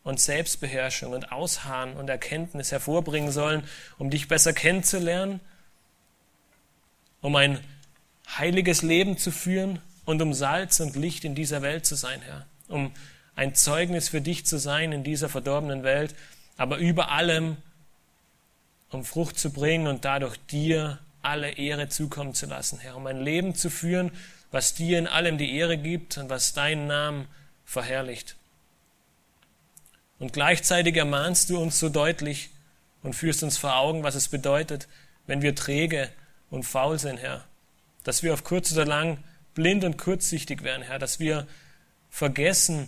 [0.04, 3.64] und Selbstbeherrschung und Ausharren und Erkenntnis hervorbringen sollen,
[3.98, 5.40] um dich besser kennenzulernen,
[7.22, 7.62] um ein
[8.38, 12.46] heiliges Leben zu führen und um Salz und Licht in dieser Welt zu sein, Herr,
[12.68, 12.92] um
[13.36, 16.16] ein Zeugnis für dich zu sein in dieser verdorbenen Welt,
[16.58, 17.58] aber über allem,
[18.90, 23.22] um Frucht zu bringen und dadurch dir alle Ehre zukommen zu lassen, Herr, um ein
[23.22, 24.12] Leben zu führen,
[24.52, 27.28] was dir in allem die Ehre gibt und was deinen Namen
[27.66, 28.36] verherrlicht.
[30.20, 32.52] Und gleichzeitig ermahnst du uns so deutlich
[33.04, 34.88] und führst uns vor Augen, was es bedeutet,
[35.28, 36.10] wenn wir träge
[36.50, 37.44] und faul sind, Herr,
[38.04, 39.18] dass wir auf kurz oder lang
[39.56, 41.48] blind und kurzsichtig werden, Herr, dass wir
[42.10, 42.88] vergessen,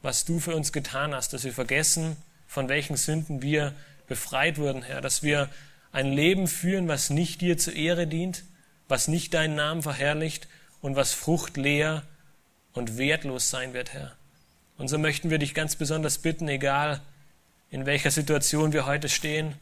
[0.00, 2.16] was du für uns getan hast, dass wir vergessen,
[2.46, 3.74] von welchen Sünden wir
[4.08, 5.48] befreit wurden, Herr, dass wir
[5.92, 8.44] ein Leben führen, was nicht dir zur Ehre dient,
[8.88, 10.48] was nicht deinen Namen verherrlicht
[10.80, 12.02] und was fruchtleer
[12.72, 14.16] und wertlos sein wird, Herr.
[14.78, 17.00] Und so möchten wir dich ganz besonders bitten, egal
[17.70, 19.54] in welcher Situation wir heute stehen,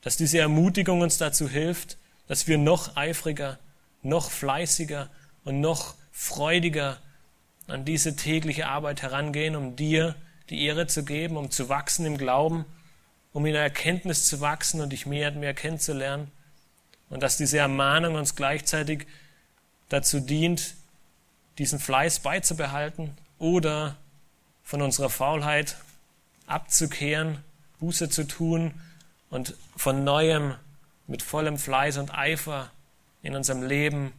[0.00, 3.58] dass diese Ermutigung uns dazu hilft, dass wir noch eifriger,
[4.02, 5.10] noch fleißiger
[5.48, 6.98] und noch freudiger
[7.68, 10.14] an diese tägliche Arbeit herangehen, um dir
[10.50, 12.66] die Ehre zu geben, um zu wachsen im Glauben,
[13.32, 16.30] um in der Erkenntnis zu wachsen und dich mehr und mehr kennenzulernen.
[17.08, 19.06] Und dass diese Ermahnung uns gleichzeitig
[19.88, 20.74] dazu dient,
[21.56, 23.96] diesen Fleiß beizubehalten oder
[24.62, 25.76] von unserer Faulheit
[26.46, 27.42] abzukehren,
[27.80, 28.74] Buße zu tun
[29.30, 30.56] und von neuem
[31.06, 32.70] mit vollem Fleiß und Eifer
[33.22, 34.12] in unserem Leben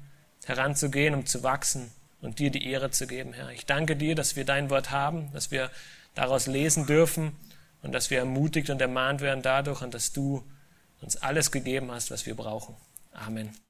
[0.49, 1.91] heranzugehen, um zu wachsen
[2.21, 3.51] und dir die Ehre zu geben, Herr.
[3.51, 5.69] Ich danke dir, dass wir dein Wort haben, dass wir
[6.15, 7.35] daraus lesen dürfen
[7.81, 10.43] und dass wir ermutigt und ermahnt werden dadurch und dass du
[11.01, 12.75] uns alles gegeben hast, was wir brauchen.
[13.13, 13.49] Amen.